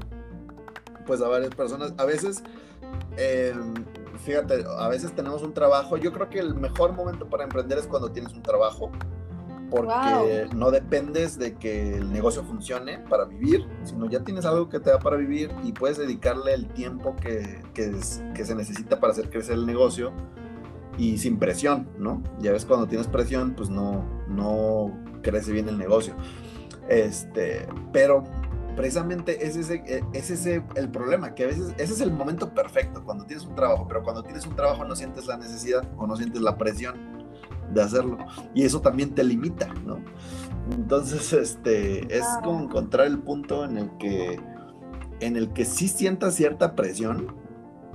pues 1.07 1.21
a 1.21 1.29
varias 1.29 1.55
personas. 1.55 1.93
A 1.99 2.05
veces 2.05 2.43
Em, 3.17 3.75
fíjate, 4.25 4.65
a 4.79 4.89
veces 4.89 5.13
tenemos 5.13 5.43
un 5.43 5.53
trabajo. 5.53 5.97
Yo 5.97 6.13
creo 6.13 6.29
que 6.29 6.39
el 6.39 6.55
mejor 6.55 6.93
momento 6.93 7.29
para 7.29 7.45
emprender 7.45 7.79
es 7.79 7.87
cuando 7.87 8.11
tienes 8.11 8.33
un 8.33 8.43
trabajo, 8.43 8.91
porque 9.71 10.49
no 10.55 10.71
dependes 10.71 11.39
de 11.39 11.55
que 11.55 11.97
el 11.97 12.13
negocio 12.13 12.45
funcione 12.45 12.99
para 13.09 13.25
vivir, 13.25 13.67
sino 13.85 14.09
ya 14.09 14.23
tienes 14.23 14.45
algo 14.45 14.69
que 14.69 14.81
te 14.81 14.91
da 14.91 14.99
para 14.99 15.17
vivir 15.17 15.51
y 15.65 15.73
puedes 15.73 15.97
dedicarle 15.97 16.53
el 16.53 16.69
tiempo 16.69 17.17
que, 17.17 17.63
que, 17.73 17.95
que 18.35 18.45
se 18.45 18.55
necesita 18.55 19.01
para 19.01 19.13
hacer 19.13 19.31
crecer 19.31 19.55
el 19.55 19.67
negocio 19.67 20.13
y 20.99 21.17
sin 21.19 21.39
presión, 21.39 21.89
¿no? 21.99 22.23
Ya 22.41 22.53
ves, 22.53 22.67
cuando 22.67 22.87
tienes 22.87 23.07
presión, 23.07 23.55
pues 23.57 23.71
no, 23.71 24.05
no 24.29 24.93
crece 25.23 25.53
bien 25.53 25.69
el 25.69 25.79
negocio. 25.79 26.15
Este, 26.89 27.67
pero 27.93 28.25
precisamente 28.77 29.47
es 29.47 29.57
ese, 29.57 29.83
e, 29.87 30.03
es 30.13 30.47
el 30.47 30.91
problema, 30.91 31.35
que 31.35 31.45
a 31.45 31.47
veces 31.47 31.75
ese 31.79 31.93
es 31.93 32.01
el 32.01 32.13
momento 32.13 32.53
perfecto 32.53 33.03
cuando 33.05 33.25
tienes 33.25 33.47
un 33.47 33.55
trabajo, 33.55 33.87
pero 33.87 34.03
cuando 34.03 34.23
tienes 34.23 34.47
un 34.47 34.57
trabajo 34.57 34.85
no 34.85 34.97
sientes 34.97 35.27
la 35.27 35.37
necesidad 35.37 35.85
o 35.97 36.07
no 36.07 36.17
sientes 36.17 36.41
la 36.41 36.57
presión 36.57 36.95
de 37.73 37.83
hacerlo 37.83 38.19
y 38.55 38.65
eso 38.65 38.81
también 38.81 39.15
te 39.15 39.25
limita, 39.25 39.73
¿no? 39.87 39.99
Entonces, 40.71 41.33
este, 41.33 42.17
es 42.17 42.25
como 42.43 42.63
encontrar 42.63 43.07
el 43.07 43.19
punto 43.19 43.65
en 43.65 43.79
el 43.79 43.91
que, 43.99 44.41
en 45.21 45.37
el 45.37 45.53
que 45.53 45.65
sí 45.65 45.89
sientas 45.89 46.35
cierta 46.35 46.75
presión, 46.75 47.35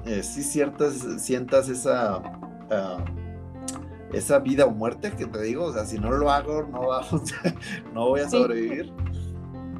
eh, 0.06 0.22
sí 0.24 0.44
ciertas, 0.44 1.06
sientas 1.20 1.70
esa, 1.70 2.22
ah, 2.70 3.06
esa 4.13 4.40
vida 4.40 4.66
o 4.66 4.72
muerte 4.72 5.12
que 5.12 5.26
te 5.26 5.42
digo, 5.42 5.66
o 5.66 5.74
sea, 5.74 5.86
si 5.86 5.98
no 5.98 6.12
lo 6.12 6.30
hago, 6.30 6.63
no, 6.63 6.88
no 7.94 8.08
voy 8.10 8.22
a 8.22 8.30
sobrevivir 8.30 8.94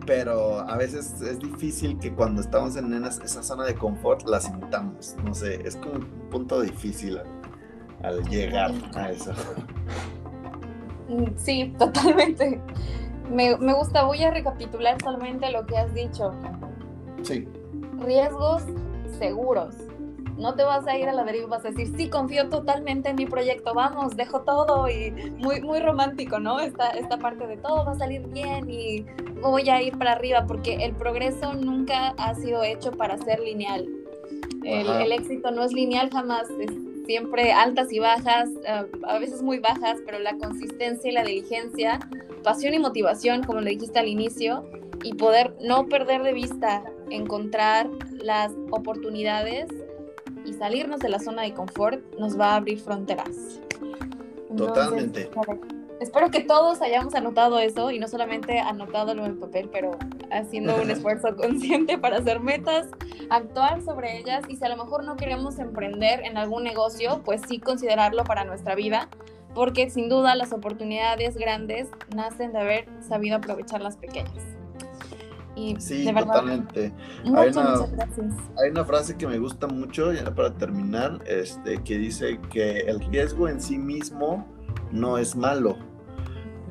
pero 0.08 0.62
a 0.62 0.78
veces 0.78 1.22
es 1.22 1.38
difícil 1.38 2.00
que 2.00 2.14
cuando 2.14 2.42
estamos 2.42 2.78
en 2.78 2.92
esa 3.04 3.44
zona 3.44 3.66
de 3.66 3.76
confort 3.76 4.26
la 4.26 4.40
sintamos. 4.40 5.16
No 5.24 5.36
sé, 5.36 5.62
es 5.68 5.76
como 5.76 5.96
un 5.96 6.30
punto 6.32 6.62
difícil 6.62 7.20
al, 8.02 8.24
llegar 8.30 8.72
a 8.96 9.12
eso. 9.12 9.34
Sí, 11.36 11.76
totalmente. 11.78 12.62
Me, 13.30 13.58
me, 13.58 13.74
gusta, 13.74 14.04
voy 14.04 14.24
a 14.24 14.32
recapitular 14.32 14.98
solamente 15.04 15.52
lo 15.52 15.66
que 15.66 15.78
has 15.78 15.94
dicho. 15.94 16.32
Sí. 17.24 17.48
Riesgos 18.00 18.64
seguros 19.20 19.76
no 20.38 20.54
te 20.54 20.64
vas 20.64 20.86
a 20.88 20.98
ir 20.98 21.10
a 21.10 21.14
la 21.14 21.24
deriva 21.24 21.48
y 21.48 21.50
vas 21.50 21.66
a 21.66 21.70
decir, 21.70 21.92
sí, 21.98 22.10
confío 22.10 22.50
totalmente 22.50 23.10
en 23.10 23.16
mi 23.16 23.26
proyecto, 23.26 23.74
vamos, 23.74 24.16
dejo 24.16 24.42
todo 24.42 24.88
y 24.90 25.12
muy, 25.38 25.62
muy 25.62 25.80
romántico, 25.80 26.40
¿no? 26.40 26.60
Esta, 26.60 26.92
esta 26.92 27.18
parte 27.18 27.48
de 27.48 27.58
todo 27.58 27.86
va 27.86 27.92
a 27.92 27.96
salir 27.96 28.22
bien 28.28 28.70
y 28.70 29.06
voy 29.42 29.70
a 29.70 29.82
ir 29.82 29.98
para 29.98 30.14
arriba, 30.14 30.46
porque 30.48 30.76
el 30.76 30.94
progreso 30.94 31.54
nunca 31.54 32.14
ha 32.18 32.36
sido 32.36 32.64
hecho 32.64 32.92
para 32.92 33.18
ser 33.18 33.40
lineal. 33.40 33.88
El, 34.64 35.12
éxito 35.12 35.50
no 35.52 35.64
es 35.64 35.72
lineal 35.72 36.10
jamás, 36.12 36.50
es 36.60 36.72
siempre 37.06 37.54
altas 37.54 37.92
y 37.92 38.00
bajas, 38.00 38.50
eh, 38.66 38.86
a 39.08 39.18
veces 39.18 39.42
muy 39.42 39.60
bajas, 39.60 39.98
pero 40.06 40.20
la 40.20 40.38
consistencia 40.38 41.10
y 41.10 41.14
la 41.14 41.24
diligencia, 41.24 42.00
pasión 42.44 42.74
y 42.74 42.80
motivación, 42.80 43.44
como 43.44 43.62
le 43.62 43.72
dijiste 43.72 43.98
al 43.98 44.08
inicio, 44.08 44.70
y 45.04 45.14
poder 45.14 45.56
no 45.62 45.88
perder 45.88 46.24
de 46.24 46.34
vista, 46.34 46.84
encontrar 47.10 47.90
las 48.22 48.52
oportunidades 48.72 49.68
y 50.48 50.54
salirnos 50.54 51.00
de 51.02 51.10
la 51.10 51.20
zona 51.20 51.44
de 51.44 51.54
confort 51.54 52.02
nos 52.18 52.40
va 52.40 52.54
a 52.54 52.56
abrir 52.56 52.80
fronteras. 52.80 53.60
Totalmente. 54.56 55.30
Espero 56.00 56.30
que 56.32 56.42
todos 56.42 56.82
hayamos 56.82 57.16
anotado 57.16 57.60
eso 57.60 57.92
y 57.92 58.00
no 58.00 58.08
solamente 58.08 58.60
anotándolo 58.60 59.26
en 59.26 59.40
papel, 59.40 59.70
pero 59.72 59.92
haciendo 60.32 60.76
un 60.82 60.90
esfuerzo 60.92 61.36
consciente 61.36 61.98
para 61.98 62.18
hacer 62.18 62.40
metas, 62.40 62.88
actuar 63.30 63.82
sobre 63.82 64.18
ellas 64.20 64.46
y 64.48 64.56
si 64.56 64.64
a 64.64 64.70
lo 64.70 64.78
mejor 64.78 65.04
no 65.04 65.16
queremos 65.18 65.60
emprender 65.60 66.24
en 66.24 66.38
algún 66.38 66.64
negocio, 66.64 67.22
pues 67.26 67.42
sí 67.48 67.60
considerarlo 67.60 68.24
para 68.24 68.46
nuestra 68.46 68.76
vida, 68.76 69.10
porque 69.54 69.90
sin 69.90 70.08
duda 70.08 70.36
las 70.36 70.54
oportunidades 70.54 71.36
grandes 71.36 71.90
nacen 72.16 72.54
de 72.54 72.60
haber 72.60 72.86
sabido 73.02 73.38
aprovechar 73.38 73.82
las 73.82 73.98
pequeñas 73.98 74.57
sí, 75.80 76.06
totalmente. 76.14 76.94
hay, 77.24 77.50
una, 77.50 77.76
hay 78.58 78.70
una 78.72 78.86
frase 78.86 79.16
que 79.18 79.28
me 79.28 79.40
gusta 79.40 79.68
mucho, 79.68 80.14
ya 80.14 80.34
para 80.34 80.54
terminar, 80.54 81.20
este, 81.26 81.82
que 81.84 81.98
dice 81.98 82.40
que 82.50 82.82
el 82.82 83.00
riesgo 83.00 83.48
en 83.48 83.60
sí 83.60 83.78
mismo 83.78 84.46
no 84.92 85.18
es 85.18 85.36
malo. 85.36 85.78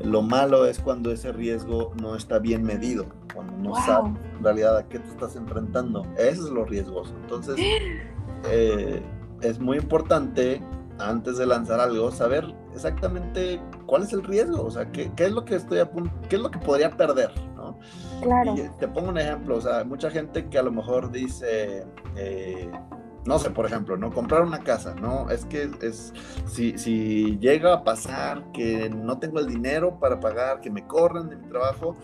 Lo 0.03 0.23
malo 0.23 0.67
es 0.67 0.79
cuando 0.79 1.11
ese 1.11 1.33
riesgo 1.33 1.93
no 2.01 2.17
está 2.17 2.39
bien 2.39 2.63
medido, 2.63 3.07
cuando 3.35 3.57
no 3.57 3.75
sabes 3.87 4.13
en 4.37 4.45
realidad 4.45 4.77
a 4.77 4.89
qué 4.89 4.99
te 4.99 5.09
estás 5.09 5.37
enfrentando. 5.37 6.07
Esos 6.19 6.47
son 6.47 6.57
los 6.57 6.69
riesgos. 6.69 7.15
Entonces, 7.23 7.57
eh, 8.51 9.03
es 9.41 9.59
muy 9.59 9.79
importante 9.79 10.63
antes 10.99 11.39
de 11.39 11.47
lanzar 11.47 11.81
algo 11.81 12.11
saber 12.11 12.55
exactamente 12.75 13.61
cuál 13.87 14.03
es 14.03 14.13
el 14.13 14.23
riesgo, 14.23 14.65
o 14.65 14.71
sea, 14.71 14.91
qué, 14.93 15.11
qué 15.17 15.27
es 15.27 15.33
lo 15.33 15.45
que 15.45 15.57
estoy 15.57 15.79
a 15.79 15.91
punto, 15.91 16.11
qué 16.29 16.37
es 16.37 16.43
lo 16.43 16.51
que 16.51 16.59
podría 16.59 16.97
perder, 16.97 17.31
Claro. 18.23 18.55
te 18.79 18.89
pongo 18.89 19.11
un 19.11 19.19
ejemplo, 19.19 19.57
o 19.57 19.61
sea, 19.61 19.85
mucha 19.85 20.11
gente 20.11 20.49
que 20.49 20.59
a 20.59 20.63
lo 20.63 20.73
mejor 20.73 21.11
dice, 21.11 21.87
eh, 22.17 22.71
no 23.25 23.39
sé, 23.39 23.51
por 23.51 23.67
ejemplo, 23.67 23.97
¿no? 23.97 24.11
Comprar 24.13 24.43
una 24.43 24.61
casa, 24.61 24.95
¿no? 24.95 25.29
Es 25.31 25.45
que 25.45 25.71
es, 25.83 26.13
si, 26.47 26.79
si 26.79 27.39
llega 27.39 27.75
a 27.75 27.85
pasar 27.85 28.51
que 28.53 28.89
no 28.89 29.19
tengo 29.19 29.41
el 29.41 29.47
dinero 29.47 29.99
para 29.99 30.21
pagar, 30.21 30.61
que 30.61 30.71
me 30.71 30.87
corren 30.87 31.29
de 31.29 31.37
mi 31.37 31.47
trabajo, 31.49 31.97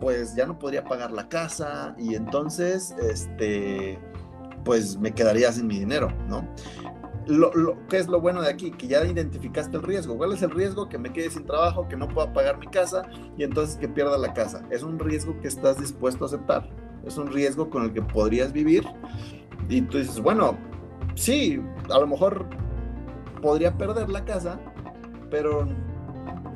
pues 0.00 0.34
ya 0.34 0.46
no 0.46 0.58
podría 0.58 0.82
pagar 0.84 1.12
la 1.12 1.28
casa 1.28 1.94
y 1.98 2.14
entonces, 2.14 2.94
este, 3.02 3.98
pues 4.64 4.98
me 4.98 5.12
quedaría 5.12 5.52
sin 5.52 5.66
mi 5.66 5.78
dinero, 5.78 6.08
¿no? 6.26 6.48
Lo, 7.30 7.76
¿qué 7.88 7.98
es 7.98 8.08
lo 8.08 8.20
bueno 8.20 8.42
de 8.42 8.50
aquí? 8.50 8.70
Que 8.70 8.88
ya 8.88 9.04
identificaste 9.04 9.76
el 9.76 9.82
riesgo. 9.82 10.16
¿Cuál 10.16 10.32
es 10.32 10.42
el 10.42 10.50
riesgo? 10.50 10.88
Que 10.88 10.98
me 10.98 11.12
quede 11.12 11.30
sin 11.30 11.44
trabajo, 11.44 11.88
que 11.88 11.96
no 11.96 12.08
pueda 12.08 12.32
pagar 12.32 12.58
mi 12.58 12.66
casa 12.66 13.02
y 13.36 13.44
entonces 13.44 13.76
que 13.76 13.88
pierda 13.88 14.18
la 14.18 14.32
casa. 14.34 14.64
Es 14.70 14.82
un 14.82 14.98
riesgo 14.98 15.38
que 15.40 15.48
estás 15.48 15.78
dispuesto 15.78 16.24
a 16.24 16.28
aceptar. 16.28 16.68
Es 17.06 17.16
un 17.16 17.28
riesgo 17.28 17.70
con 17.70 17.84
el 17.84 17.92
que 17.92 18.02
podrías 18.02 18.52
vivir. 18.52 18.84
Y 19.68 19.82
tú 19.82 19.98
dices, 19.98 20.20
bueno, 20.20 20.58
sí, 21.14 21.60
a 21.90 21.98
lo 21.98 22.06
mejor 22.06 22.46
podría 23.40 23.76
perder 23.76 24.10
la 24.10 24.24
casa, 24.24 24.60
pero 25.30 25.66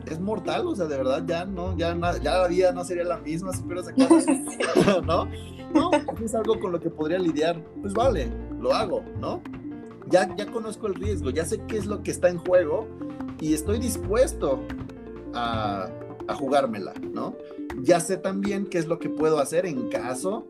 es 0.06 0.20
mortal, 0.20 0.66
o 0.66 0.74
sea, 0.74 0.86
de 0.86 0.96
verdad 0.96 1.24
ya 1.26 1.44
no, 1.44 1.76
ya, 1.76 1.96
ya 2.20 2.38
la 2.38 2.48
vida 2.48 2.72
no 2.72 2.84
sería 2.84 3.04
la 3.04 3.18
misma 3.18 3.52
si 3.52 3.62
pierdes 3.62 3.86
la 3.96 4.08
casa, 4.08 5.00
¿no? 5.06 5.28
No, 5.72 5.90
es 6.22 6.34
algo 6.34 6.58
con 6.60 6.72
lo 6.72 6.80
que 6.80 6.90
podría 6.90 7.18
lidiar, 7.18 7.60
pues 7.80 7.94
vale, 7.94 8.30
lo 8.60 8.72
hago, 8.72 9.02
¿no? 9.18 9.42
Ya, 10.10 10.34
ya 10.36 10.46
conozco 10.46 10.86
el 10.86 10.94
riesgo, 10.94 11.30
ya 11.30 11.44
sé 11.44 11.60
qué 11.66 11.76
es 11.76 11.86
lo 11.86 12.02
que 12.02 12.10
está 12.10 12.28
en 12.28 12.38
juego 12.38 12.86
y 13.40 13.54
estoy 13.54 13.78
dispuesto 13.78 14.60
a, 15.32 15.88
a 16.28 16.34
jugármela, 16.34 16.92
¿no? 17.12 17.36
Ya 17.82 18.00
sé 18.00 18.16
también 18.16 18.66
qué 18.66 18.78
es 18.78 18.86
lo 18.86 18.98
que 18.98 19.08
puedo 19.08 19.38
hacer 19.38 19.66
en 19.66 19.88
caso 19.88 20.46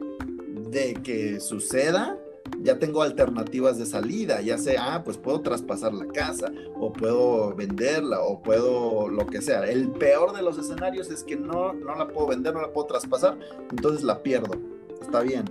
de 0.71 0.95
que 0.95 1.41
suceda 1.41 2.19
ya 2.65 2.79
tengo 2.79 3.03
alternativas 3.03 3.79
de 3.79 3.87
salida, 3.87 4.41
ya 4.41 4.59
sé, 4.59 4.77
ah, 4.79 5.03
pues 5.05 5.19
puedo 5.19 5.41
traspasar 5.41 5.93
la 5.93 6.07
casa, 6.07 6.51
o 6.75 6.93
puedo 6.93 7.55
venderla, 7.55 8.21
o 8.23 8.43
puedo 8.43 9.09
lo 9.09 9.27
que 9.27 9.43
sea. 9.43 9.65
El 9.65 9.91
peor 9.91 10.35
de 10.35 10.43
los 10.43 10.59
escenarios 10.59 11.11
es 11.11 11.25
que 11.25 11.37
no, 11.37 11.73
no 11.73 11.95
la 11.95 12.09
puedo 12.09 12.29
vender, 12.29 12.55
no 12.55 12.63
la 12.63 12.73
puedo 12.73 12.87
traspasar, 12.87 13.39
entonces 13.71 14.03
la 14.03 14.23
pierdo. 14.23 14.55
Está 15.01 15.21
bien. 15.21 15.45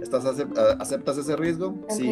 ¿Estás 0.00 0.24
¿Aceptas 0.78 1.18
ese 1.18 1.36
riesgo? 1.36 1.74
Sí. 1.88 2.10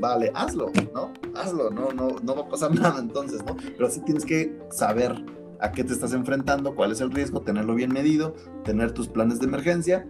Vale, 0.00 0.30
hazlo, 0.34 0.70
¿no? 0.92 1.12
Hazlo, 1.34 1.70
no, 1.70 1.90
no, 1.92 2.16
no 2.22 2.34
va 2.34 2.42
a 2.42 2.48
pasar 2.48 2.74
nada 2.80 3.00
entonces, 3.00 3.44
¿no? 3.44 3.56
Pero 3.56 3.90
sí 3.90 4.00
tienes 4.00 4.24
que 4.24 4.56
saber 4.70 5.24
a 5.60 5.72
qué 5.72 5.84
te 5.84 5.92
estás 5.92 6.12
enfrentando, 6.12 6.74
cuál 6.74 6.92
es 6.92 7.00
el 7.00 7.10
riesgo, 7.10 7.40
tenerlo 7.40 7.74
bien 7.74 7.92
medido, 7.92 8.34
tener 8.64 8.92
tus 8.92 9.08
planes 9.08 9.40
de 9.40 9.46
emergencia 9.46 10.06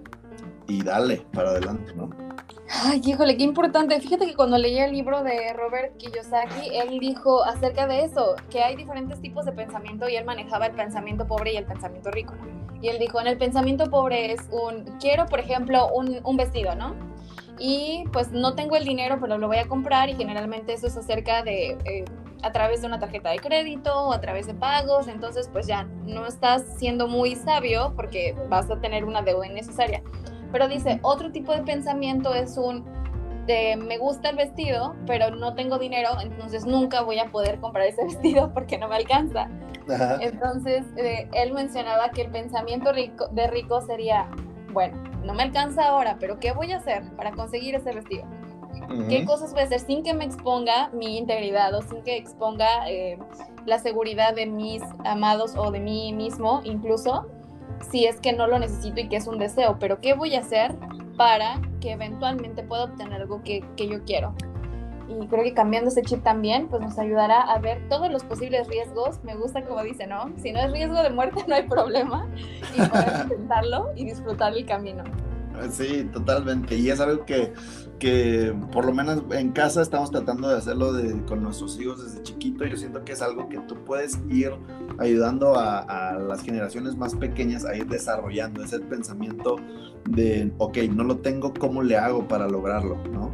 y 0.67 0.83
dale 0.83 1.25
para 1.33 1.51
adelante, 1.51 1.95
¿no? 1.95 2.11
Ay, 2.83 3.01
híjole, 3.05 3.37
qué 3.37 3.45
importante. 3.45 4.01
Fíjate 4.01 4.27
que 4.27 4.35
cuando 4.35 4.57
leí 4.57 4.79
el 4.79 4.93
libro 4.93 5.23
de 5.23 5.53
Robert 5.53 5.97
Kiyosaki, 5.99 6.77
él 6.77 6.99
dijo 6.99 7.45
acerca 7.45 7.87
de 7.87 8.05
eso, 8.05 8.35
que 8.51 8.63
hay 8.63 8.75
diferentes 8.75 9.21
tipos 9.21 9.45
de 9.45 9.53
pensamiento 9.53 10.09
y 10.09 10.17
él 10.17 10.25
manejaba 10.25 10.67
el 10.67 10.75
pensamiento 10.75 11.27
pobre 11.27 11.53
y 11.53 11.57
el 11.57 11.67
pensamiento 11.67 12.11
rico. 12.11 12.35
Y 12.81 12.89
él 12.89 12.99
dijo, 12.99 13.21
en 13.21 13.27
el 13.27 13.39
pensamiento 13.39 13.91
pobre 13.91 14.33
es 14.33 14.41
un, 14.51 14.85
quiero, 14.99 15.27
por 15.27 15.41
ejemplo, 15.41 15.89
un, 15.95 16.19
un 16.25 16.37
vestido, 16.37 16.75
¿no? 16.75 16.95
Y 17.59 18.05
pues 18.13 18.33
no 18.33 18.55
tengo 18.55 18.77
el 18.77 18.85
dinero, 18.85 19.19
pero 19.21 19.39
lo 19.39 19.47
voy 19.47 19.59
a 19.59 19.69
comprar 19.69 20.09
y 20.11 20.15
generalmente 20.15 20.73
eso 20.73 20.87
es 20.87 20.97
acerca 20.97 21.43
de... 21.43 21.79
Eh, 21.85 22.05
a 22.43 22.53
través 22.53 22.83
de 22.83 22.87
una 22.87 22.99
tarjeta 22.99 23.31
de 23.31 23.39
crédito 23.39 23.91
o 24.09 24.13
a 24.13 24.21
través 24.21 24.47
de 24.47 24.53
pagos, 24.53 25.09
entonces 25.09 25.49
pues 25.51 25.67
ya 25.67 25.85
no 26.05 26.27
estás 26.27 26.63
siendo 26.77 27.09
muy 27.09 27.37
sabio 27.37 27.95
porque 27.97 28.37
vas 28.51 28.71
a 28.71 28.79
tener 28.81 29.07
una 29.07 29.23
deuda 29.23 29.47
innecesaria. 29.47 30.03
Pero 30.53 30.69
dice, 30.69 31.01
otro 31.03 31.33
tipo 31.33 31.53
de 31.53 31.63
pensamiento 31.63 32.35
es 32.35 32.59
un, 32.59 32.85
de, 33.47 33.77
me 33.77 33.97
gusta 33.97 34.29
el 34.29 34.37
vestido, 34.37 34.95
pero 35.07 35.35
no 35.35 35.55
tengo 35.55 35.79
dinero, 35.79 36.11
entonces 36.23 36.67
nunca 36.67 37.01
voy 37.01 37.19
a 37.19 37.31
poder 37.31 37.61
comprar 37.61 37.87
ese 37.87 38.05
vestido 38.05 38.53
porque 38.53 38.77
no 38.77 38.89
me 38.89 38.97
alcanza. 38.97 39.49
Entonces, 40.21 40.85
eh, 40.97 41.29
él 41.33 41.53
mencionaba 41.53 42.11
que 42.11 42.23
el 42.23 42.31
pensamiento 42.31 42.93
rico, 42.93 43.29
de 43.29 43.47
rico 43.47 43.81
sería, 43.83 44.29
bueno, 44.73 44.97
no 45.25 45.35
me 45.35 45.43
alcanza 45.43 45.89
ahora, 45.89 46.17
pero 46.21 46.39
¿qué 46.39 46.53
voy 46.53 46.73
a 46.73 46.77
hacer 46.77 47.03
para 47.17 47.33
conseguir 47.33 47.75
ese 47.75 47.93
vestido? 47.93 48.25
¿Qué 49.09 49.25
cosas 49.25 49.53
voy 49.53 49.63
a 49.63 49.65
hacer 49.65 49.81
sin 49.81 50.03
que 50.03 50.13
me 50.15 50.25
exponga 50.25 50.91
mi 50.91 51.17
integridad 51.17 51.75
o 51.75 51.83
sin 51.83 52.03
que 52.03 52.17
exponga 52.17 52.89
eh, 52.89 53.19
la 53.65 53.79
seguridad 53.79 54.35
de 54.35 54.47
mis 54.47 54.83
amados 55.05 55.55
o 55.57 55.71
de 55.71 55.81
mí 55.81 56.13
mismo 56.13 56.61
incluso? 56.65 57.27
si 57.91 58.07
es 58.07 58.21
que 58.21 58.33
no 58.33 58.47
lo 58.47 58.59
necesito 58.59 59.01
y 59.01 59.09
que 59.09 59.17
es 59.17 59.27
un 59.27 59.39
deseo, 59.39 59.77
pero 59.79 60.01
¿qué 60.01 60.15
voy 60.15 60.35
a 60.35 60.41
hacer 60.41 60.75
para 61.17 61.61
que 61.81 61.93
eventualmente 61.93 62.63
pueda 62.63 62.85
obtener 62.85 63.23
algo 63.23 63.43
que, 63.43 63.63
yo 63.77 64.05
quiero? 64.05 64.35
Y 65.09 65.27
creo 65.27 65.43
que 65.43 65.55
cambiando 65.55 65.91
ese 65.91 66.03
chip 66.03 66.23
también, 66.23 66.69
pues 66.69 66.83
nos 66.83 66.99
ayudará 66.99 67.43
a 67.43 67.59
ver 67.59 67.89
todos 67.89 68.11
los 68.11 68.25
posibles 68.25 68.67
riesgos. 68.69 69.23
Me 69.23 69.35
gusta 69.35 69.63
como 69.63 69.83
dice, 69.83 70.07
¿no? 70.07 70.33
Si 70.43 70.53
no 70.53 70.61
es 70.61 70.73
riesgo 70.73 71.03
de 71.03 71.11
muerte, 71.11 71.45
no 71.49 71.55
hay 71.55 71.69
problema. 71.69 72.27
Y 72.75 72.81
poder 72.89 73.21
intentarlo 73.25 73.93
y 73.97 74.05
disfrutar 74.05 74.55
el 74.55 74.65
camino. 74.65 75.05
Sí, 75.71 76.09
totalmente. 76.13 76.75
Y 76.77 76.91
es 76.91 77.01
algo 77.01 77.25
que, 77.25 77.53
que 77.99 78.53
por 78.73 78.85
lo 78.85 78.93
menos 78.93 79.23
en 79.31 79.53
casa 79.53 79.83
estamos 79.83 80.11
tratando 80.11 80.49
de 80.49 80.59
hacerlo 80.59 80.93
de, 80.93 81.25
con 81.27 81.43
nuestros 81.43 81.79
hijos 81.81 82.03
desde 82.03 82.23
chiquito. 82.23 82.65
Yo 82.65 82.77
siento 82.77 83.05
que 83.05 83.13
es 83.13 83.23
algo 83.23 83.49
que 83.49 83.59
tú 83.61 83.77
puedes 83.85 84.19
ir 84.29 84.53
ayudando 84.99 85.55
a, 85.55 85.79
a, 85.79 86.19
las 86.19 86.43
generaciones 86.43 86.97
más 86.97 87.15
pequeñas 87.15 87.65
a 87.65 87.77
ir 87.77 87.87
desarrollando 87.87 88.65
ese 88.65 88.81
pensamiento 88.81 89.57
de, 90.09 90.53
ok, 90.59 90.79
no 90.93 91.05
lo 91.05 91.19
tengo, 91.19 91.55
¿cómo 91.55 91.83
le 91.83 91.97
hago 91.97 92.27
para 92.27 92.49
lograrlo? 92.49 92.97
¿no? 93.13 93.33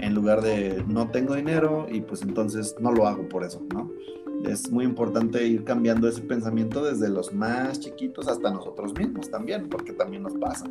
En 0.00 0.14
lugar 0.14 0.40
de, 0.40 0.82
no 0.88 1.10
tengo 1.10 1.34
dinero 1.34 1.86
y 1.90 2.00
pues 2.00 2.22
entonces 2.22 2.74
no 2.80 2.92
lo 2.92 3.06
hago 3.06 3.28
por 3.28 3.44
eso, 3.44 3.62
¿no? 3.72 3.90
Es 4.44 4.70
muy 4.70 4.84
importante 4.84 5.46
ir 5.46 5.64
cambiando 5.64 6.08
ese 6.08 6.22
pensamiento 6.22 6.82
desde 6.82 7.10
los 7.10 7.32
más 7.34 7.78
chiquitos 7.78 8.26
hasta 8.26 8.50
nosotros 8.50 8.94
mismos 8.94 9.30
también, 9.30 9.68
porque 9.68 9.92
también 9.92 10.22
nos 10.22 10.34
pasa 10.34 10.66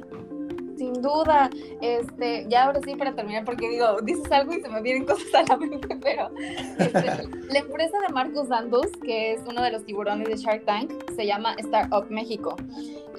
sin 0.80 0.94
duda. 1.02 1.50
Este, 1.82 2.46
ya 2.50 2.64
ahora 2.64 2.80
sí 2.84 2.96
para 2.96 3.14
terminar, 3.14 3.46
porque 3.46 3.70
digo, 3.70 4.02
dices 4.02 4.32
algo 4.32 4.54
y 4.54 4.62
se 4.62 4.70
me 4.70 4.82
vienen 4.82 5.06
cosas 5.06 5.28
a 5.36 5.44
la 5.44 5.58
mente, 5.58 5.96
pero 6.02 6.32
este, 6.80 7.28
la 7.50 7.60
empresa 7.60 7.98
de 8.08 8.14
Marcus 8.14 8.48
Dandus, 8.48 8.88
que 9.04 9.34
es 9.34 9.42
uno 9.48 9.62
de 9.62 9.72
los 9.72 9.84
tiburones 9.86 10.28
de 10.28 10.38
Shark 10.38 10.66
Tank, 10.66 10.92
se 11.16 11.28
llama 11.28 11.54
Startup 11.58 12.06
México. 12.10 12.56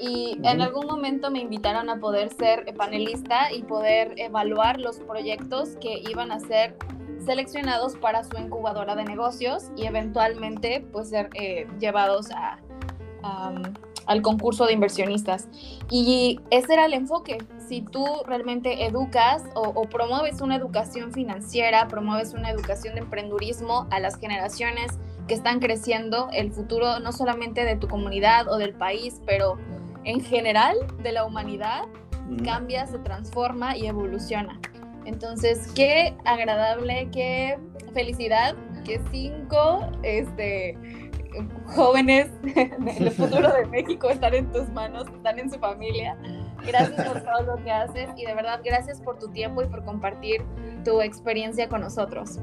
Y 0.00 0.38
en 0.42 0.62
algún 0.62 0.86
momento 0.86 1.30
me 1.30 1.40
invitaron 1.40 1.90
a 1.90 2.00
poder 2.00 2.30
ser 2.30 2.74
panelista 2.76 3.52
y 3.52 3.62
poder 3.62 4.14
evaluar 4.16 4.80
los 4.80 4.98
proyectos 5.00 5.76
que 5.80 6.02
iban 6.10 6.32
a 6.32 6.40
ser 6.40 6.74
seleccionados 7.24 7.96
para 7.98 8.24
su 8.24 8.38
incubadora 8.38 8.96
de 8.96 9.04
negocios 9.04 9.70
y 9.76 9.84
eventualmente 9.84 10.86
pues 10.90 11.10
ser 11.10 11.28
eh, 11.34 11.66
llevados 11.78 12.30
a 12.30 12.58
al 14.10 14.22
concurso 14.22 14.66
de 14.66 14.72
inversionistas. 14.72 15.46
Y 15.88 16.40
ese 16.50 16.74
era 16.74 16.86
el 16.86 16.94
enfoque. 16.94 17.38
Si 17.68 17.82
tú 17.82 18.04
realmente 18.26 18.84
educas 18.84 19.44
o, 19.54 19.84
promueves 19.84 20.40
una 20.40 20.56
educación 20.56 21.12
financiera, 21.12 21.86
promueves 21.86 22.34
una 22.34 22.50
educación 22.50 22.96
de 22.96 23.02
emprendurismo 23.02 23.86
a 23.92 24.00
las 24.00 24.18
generaciones 24.18 24.98
que 25.28 25.34
están 25.34 25.60
creciendo, 25.60 26.28
el 26.32 26.50
futuro 26.50 26.98
no 26.98 27.12
solamente 27.12 27.64
de 27.64 27.76
tu 27.76 27.86
comunidad 27.86 28.48
o 28.48 28.56
del 28.56 28.74
país, 28.74 29.20
pero 29.26 29.58
en 30.02 30.20
general 30.20 30.76
de 31.04 31.12
la 31.12 31.24
humanidad, 31.24 31.84
cambia, 32.44 32.88
se 32.88 32.98
transforma 32.98 33.76
y 33.76 33.86
evoluciona. 33.86 34.58
Entonces, 35.04 35.70
qué 35.76 36.16
agradable, 36.24 37.08
qué 37.12 37.60
felicidad 37.94 38.56
que 38.84 39.00
cinco, 39.12 39.86
este, 40.02 40.76
jóvenes 41.66 42.30
del 42.42 43.10
futuro 43.10 43.52
de 43.52 43.66
México 43.66 44.10
están 44.10 44.34
en 44.34 44.50
tus 44.52 44.68
manos, 44.70 45.06
están 45.14 45.38
en 45.38 45.50
su 45.50 45.58
familia. 45.58 46.16
Gracias 46.66 47.08
por 47.08 47.22
todo 47.22 47.56
lo 47.56 47.62
que 47.62 47.70
haces 47.70 48.10
y 48.16 48.26
de 48.26 48.34
verdad 48.34 48.60
gracias 48.64 49.00
por 49.00 49.18
tu 49.18 49.28
tiempo 49.28 49.62
y 49.62 49.66
por 49.66 49.84
compartir 49.84 50.42
tu 50.84 51.00
experiencia 51.00 51.68
con 51.68 51.80
nosotros. 51.80 52.38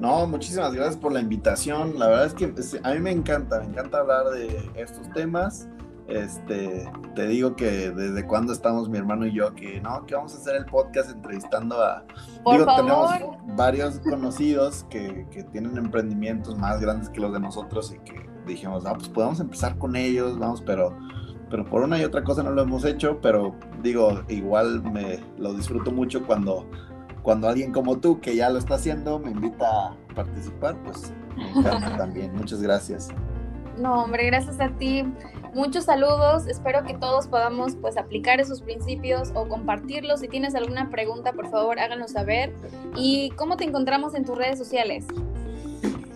No, 0.00 0.26
muchísimas 0.26 0.72
gracias 0.74 0.96
por 0.96 1.12
la 1.12 1.20
invitación. 1.20 1.98
La 1.98 2.08
verdad 2.08 2.26
es 2.26 2.34
que 2.34 2.48
pues, 2.48 2.78
a 2.82 2.94
mí 2.94 3.00
me 3.00 3.10
encanta, 3.10 3.60
me 3.60 3.66
encanta 3.66 3.98
hablar 3.98 4.26
de 4.26 4.70
estos 4.76 5.10
temas. 5.10 5.68
Este, 6.08 6.90
te 7.14 7.26
digo 7.26 7.54
que 7.54 7.90
desde 7.90 8.26
cuando 8.26 8.54
estamos 8.54 8.88
mi 8.88 8.96
hermano 8.96 9.26
y 9.26 9.32
yo 9.32 9.54
que 9.54 9.78
no, 9.82 10.06
que 10.06 10.14
vamos 10.14 10.34
a 10.34 10.38
hacer 10.38 10.56
el 10.56 10.64
podcast 10.64 11.10
entrevistando 11.10 11.82
a 11.82 12.02
Por 12.42 12.64
favor. 12.64 12.76
tenemos 13.20 13.56
varios 13.56 14.00
conocidos 14.00 14.86
que, 14.88 15.26
que, 15.30 15.44
tienen 15.44 15.76
emprendimientos 15.76 16.56
más 16.56 16.80
grandes 16.80 17.10
que 17.10 17.20
los 17.20 17.34
de 17.34 17.40
nosotros 17.40 17.94
y 17.94 17.98
que 17.98 18.26
dijimos, 18.46 18.86
ah, 18.86 18.94
pues 18.94 19.10
podemos 19.10 19.38
empezar 19.38 19.76
con 19.76 19.96
ellos, 19.96 20.38
vamos, 20.38 20.62
pero 20.62 20.96
pero 21.50 21.64
por 21.64 21.82
una 21.82 21.98
y 21.98 22.04
otra 22.04 22.24
cosa 22.24 22.42
no 22.42 22.50
lo 22.52 22.62
hemos 22.62 22.84
hecho, 22.84 23.20
pero 23.20 23.54
digo, 23.82 24.22
igual 24.28 24.82
me 24.82 25.18
lo 25.38 25.54
disfruto 25.54 25.90
mucho 25.90 26.26
cuando 26.26 26.66
cuando 27.22 27.48
alguien 27.48 27.72
como 27.72 27.98
tú 27.98 28.20
que 28.20 28.34
ya 28.34 28.48
lo 28.48 28.58
está 28.58 28.76
haciendo 28.76 29.18
me 29.18 29.30
invita 29.30 29.88
a 29.88 29.96
participar, 30.14 30.76
pues 30.84 31.12
me 31.36 31.50
encanta 31.50 31.96
también. 31.98 32.34
Muchas 32.34 32.62
gracias. 32.62 33.08
No, 33.78 34.02
hombre, 34.04 34.26
gracias 34.26 34.60
a 34.60 34.70
ti. 34.70 35.04
Muchos 35.54 35.84
saludos, 35.84 36.46
espero 36.46 36.84
que 36.84 36.94
todos 36.94 37.26
podamos 37.26 37.74
pues 37.76 37.96
aplicar 37.96 38.40
esos 38.40 38.60
principios 38.60 39.32
o 39.34 39.48
compartirlos. 39.48 40.20
Si 40.20 40.28
tienes 40.28 40.54
alguna 40.54 40.90
pregunta, 40.90 41.32
por 41.32 41.50
favor, 41.50 41.78
háganos 41.78 42.12
saber. 42.12 42.52
¿Y 42.96 43.30
cómo 43.30 43.56
te 43.56 43.64
encontramos 43.64 44.14
en 44.14 44.24
tus 44.24 44.36
redes 44.36 44.58
sociales? 44.58 45.06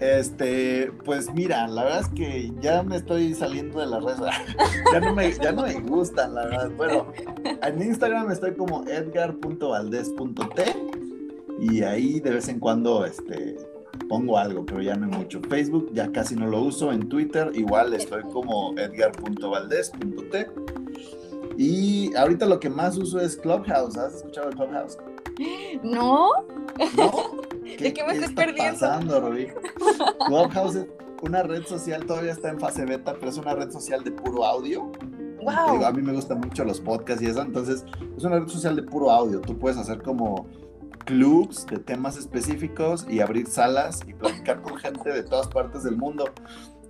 Este, 0.01 0.91
pues 1.05 1.33
mira, 1.33 1.69
la 1.69 1.85
verdad 1.85 2.01
es 2.01 2.09
que 2.09 2.53
ya 2.61 2.83
me 2.83 2.97
estoy 2.97 3.35
saliendo 3.35 3.79
de 3.79 3.87
las 3.87 4.03
redes. 4.03 4.21
ya, 4.93 5.01
no 5.01 5.15
me, 5.15 5.33
ya 5.33 5.53
no 5.53 5.63
me 5.63 5.75
gustan, 5.81 6.35
la 6.35 6.47
verdad. 6.47 6.71
Bueno, 6.77 7.07
en 7.63 7.83
Instagram 7.83 8.31
estoy 8.33 8.55
como 8.55 8.83
edgar.valdez.t 8.85 10.65
y 11.61 11.83
ahí 11.85 12.19
de 12.19 12.31
vez 12.31 12.49
en 12.49 12.59
cuando 12.59 13.07
este, 13.07 13.57
pongo 14.09 14.39
algo, 14.39 14.65
pero 14.65 14.81
ya 14.83 14.95
no 14.97 15.07
mucho. 15.07 15.41
Facebook 15.49 15.91
ya 15.93 16.11
casi 16.13 16.35
no 16.37 16.47
lo 16.47 16.63
uso. 16.63 16.93
En 16.93 17.09
Twitter 17.09 17.51
igual 17.55 17.93
estoy 17.95 18.23
como 18.25 18.73
edgar.valdez.t. 18.79 20.47
Y 21.59 22.15
ahorita 22.17 22.47
lo 22.47 22.59
que 22.61 22.71
más 22.71 22.97
uso 22.97 23.21
es 23.21 23.37
Clubhouse. 23.37 23.97
¿Has 23.97 24.15
escuchado 24.17 24.51
de 24.51 24.57
Clubhouse? 24.57 24.99
No. 25.83 26.29
¿No? 26.97 27.13
¿De 27.63 27.93
qué 27.93 28.05
me 28.05 28.13
estoy 28.13 28.29
está 28.31 28.35
perdiendo? 28.47 28.73
pasando, 28.81 29.21
Rubí? 29.21 29.49
Clubhouse 30.27 30.77
es 30.77 30.87
una 31.23 31.43
red 31.43 31.65
social, 31.65 32.05
todavía 32.05 32.33
está 32.33 32.49
en 32.51 32.59
fase 32.59 32.85
beta, 32.85 33.15
pero 33.19 33.31
es 33.31 33.39
una 33.39 33.55
red 33.55 33.71
social 33.71 34.03
de 34.03 34.11
puro 34.11 34.45
audio. 34.45 34.91
Digo, 35.39 35.51
a 35.51 35.77
Wow. 35.77 35.93
mí 35.95 36.03
me 36.03 36.13
gustan 36.13 36.41
mucho 36.41 36.65
los 36.65 36.81
podcasts 36.81 37.23
y 37.23 37.27
eso, 37.27 37.43
entonces 37.43 37.85
es 38.17 38.25
una 38.25 38.39
red 38.41 38.49
social 38.49 38.77
de 38.77 38.83
puro 38.85 39.11
audio. 39.11 39.41
Tú 39.41 39.59
puedes 39.59 39.77
hacer 39.79 40.01
como 40.03 40.47
clubs 41.05 41.67
de 41.67 41.79
temas 41.79 42.17
específicos 42.17 43.07
y 43.09 43.21
abrir 43.21 43.47
salas 43.47 44.01
y 44.07 44.15
platicar 44.15 44.63
con 44.63 44.77
gente 44.77 45.13
de 45.13 45.23
todas 45.23 45.49
partes 45.49 45.83
del 45.83 45.97
mundo. 45.97 46.25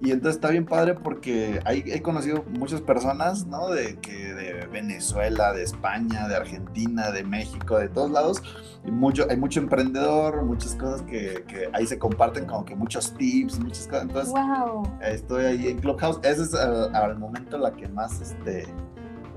Y 0.05 0.11
entonces 0.11 0.35
está 0.35 0.51
bien 0.51 0.67
padre 0.67 0.95
porque 0.95 1.61
ahí 1.65 1.85
he 1.87 2.03
conocido 2.03 2.45
muchas 2.59 2.81
personas, 2.81 3.47
¿no? 3.47 3.69
De, 3.71 3.99
que 4.01 4.35
de 4.35 4.67
Venezuela, 4.67 5.53
de 5.53 5.63
España, 5.63 6.27
de 6.27 6.35
Argentina, 6.35 7.13
de 7.13 7.23
México, 7.23 7.79
de 7.79 7.89
todos 7.89 8.11
lados. 8.11 8.43
Y 8.85 8.91
mucho, 8.91 9.27
hay 9.31 9.37
mucho 9.37 9.61
emprendedor, 9.61 10.43
muchas 10.45 10.75
cosas 10.75 11.03
que, 11.03 11.45
que 11.47 11.69
ahí 11.73 11.87
se 11.87 12.01
comparten, 12.01 12.47
como 12.47 12.65
que 12.65 12.75
muchos 12.75 13.15
tips, 13.15 13.61
muchas 13.61 13.87
cosas. 13.87 14.03
Entonces, 14.03 14.35
Wow. 14.35 14.99
Estoy 15.03 15.45
ahí 15.45 15.69
en 15.69 15.79
Clubhouse. 15.79 16.19
Esa 16.25 16.43
es 16.43 16.55
al, 16.55 16.93
al 16.97 17.17
momento 17.17 17.57
la 17.57 17.73
que 17.73 17.87
más, 17.87 18.21
este, 18.21 18.67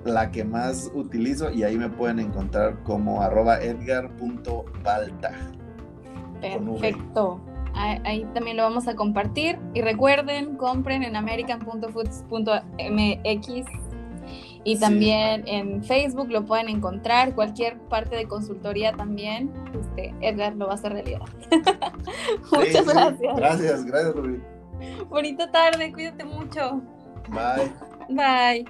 la 0.06 0.32
que 0.32 0.44
más 0.46 0.90
utilizo 0.94 1.52
y 1.52 1.64
ahí 1.64 1.78
me 1.78 1.90
pueden 1.90 2.20
encontrar 2.20 2.82
como 2.84 3.22
arroba 3.22 3.58
edgar.balta. 3.60 5.32
Perfecto. 6.42 7.40
Ahí, 7.74 8.26
también 8.34 8.56
lo 8.58 8.64
vamos 8.64 8.88
a 8.88 8.96
compartir. 8.96 9.58
Y 9.74 9.82
recuerden, 9.82 10.56
compren 10.56 11.04
en 11.04 11.16
american.foods.mx. 11.18 13.66
Y 14.64 14.76
Sí. 14.76 14.82
también 14.82 15.44
en 15.48 15.84
Facebook 15.84 16.30
lo 16.30 16.46
pueden 16.46 16.70
encontrar. 16.70 17.34
Cualquier 17.36 17.78
parte 17.82 18.16
de 18.16 18.28
consultoría 18.28 18.94
también. 18.94 19.52
Este, 19.80 20.14
Edgar 20.22 20.56
lo 20.56 20.66
va 20.68 20.72
a 20.74 20.76
hacer 20.76 20.94
realidad. 20.94 21.22
Muchas 22.52 22.86
sí. 22.86 22.92
gracias. 22.92 23.36
Gracias, 23.36 23.86
gracias 23.86 24.16
Rubí. 24.16 24.40
Bonita 25.10 25.52
tarde. 25.52 25.92
Cuídate 25.92 26.24
mucho. 26.26 26.82
Bye. 27.30 27.72
Bye. 28.10 28.66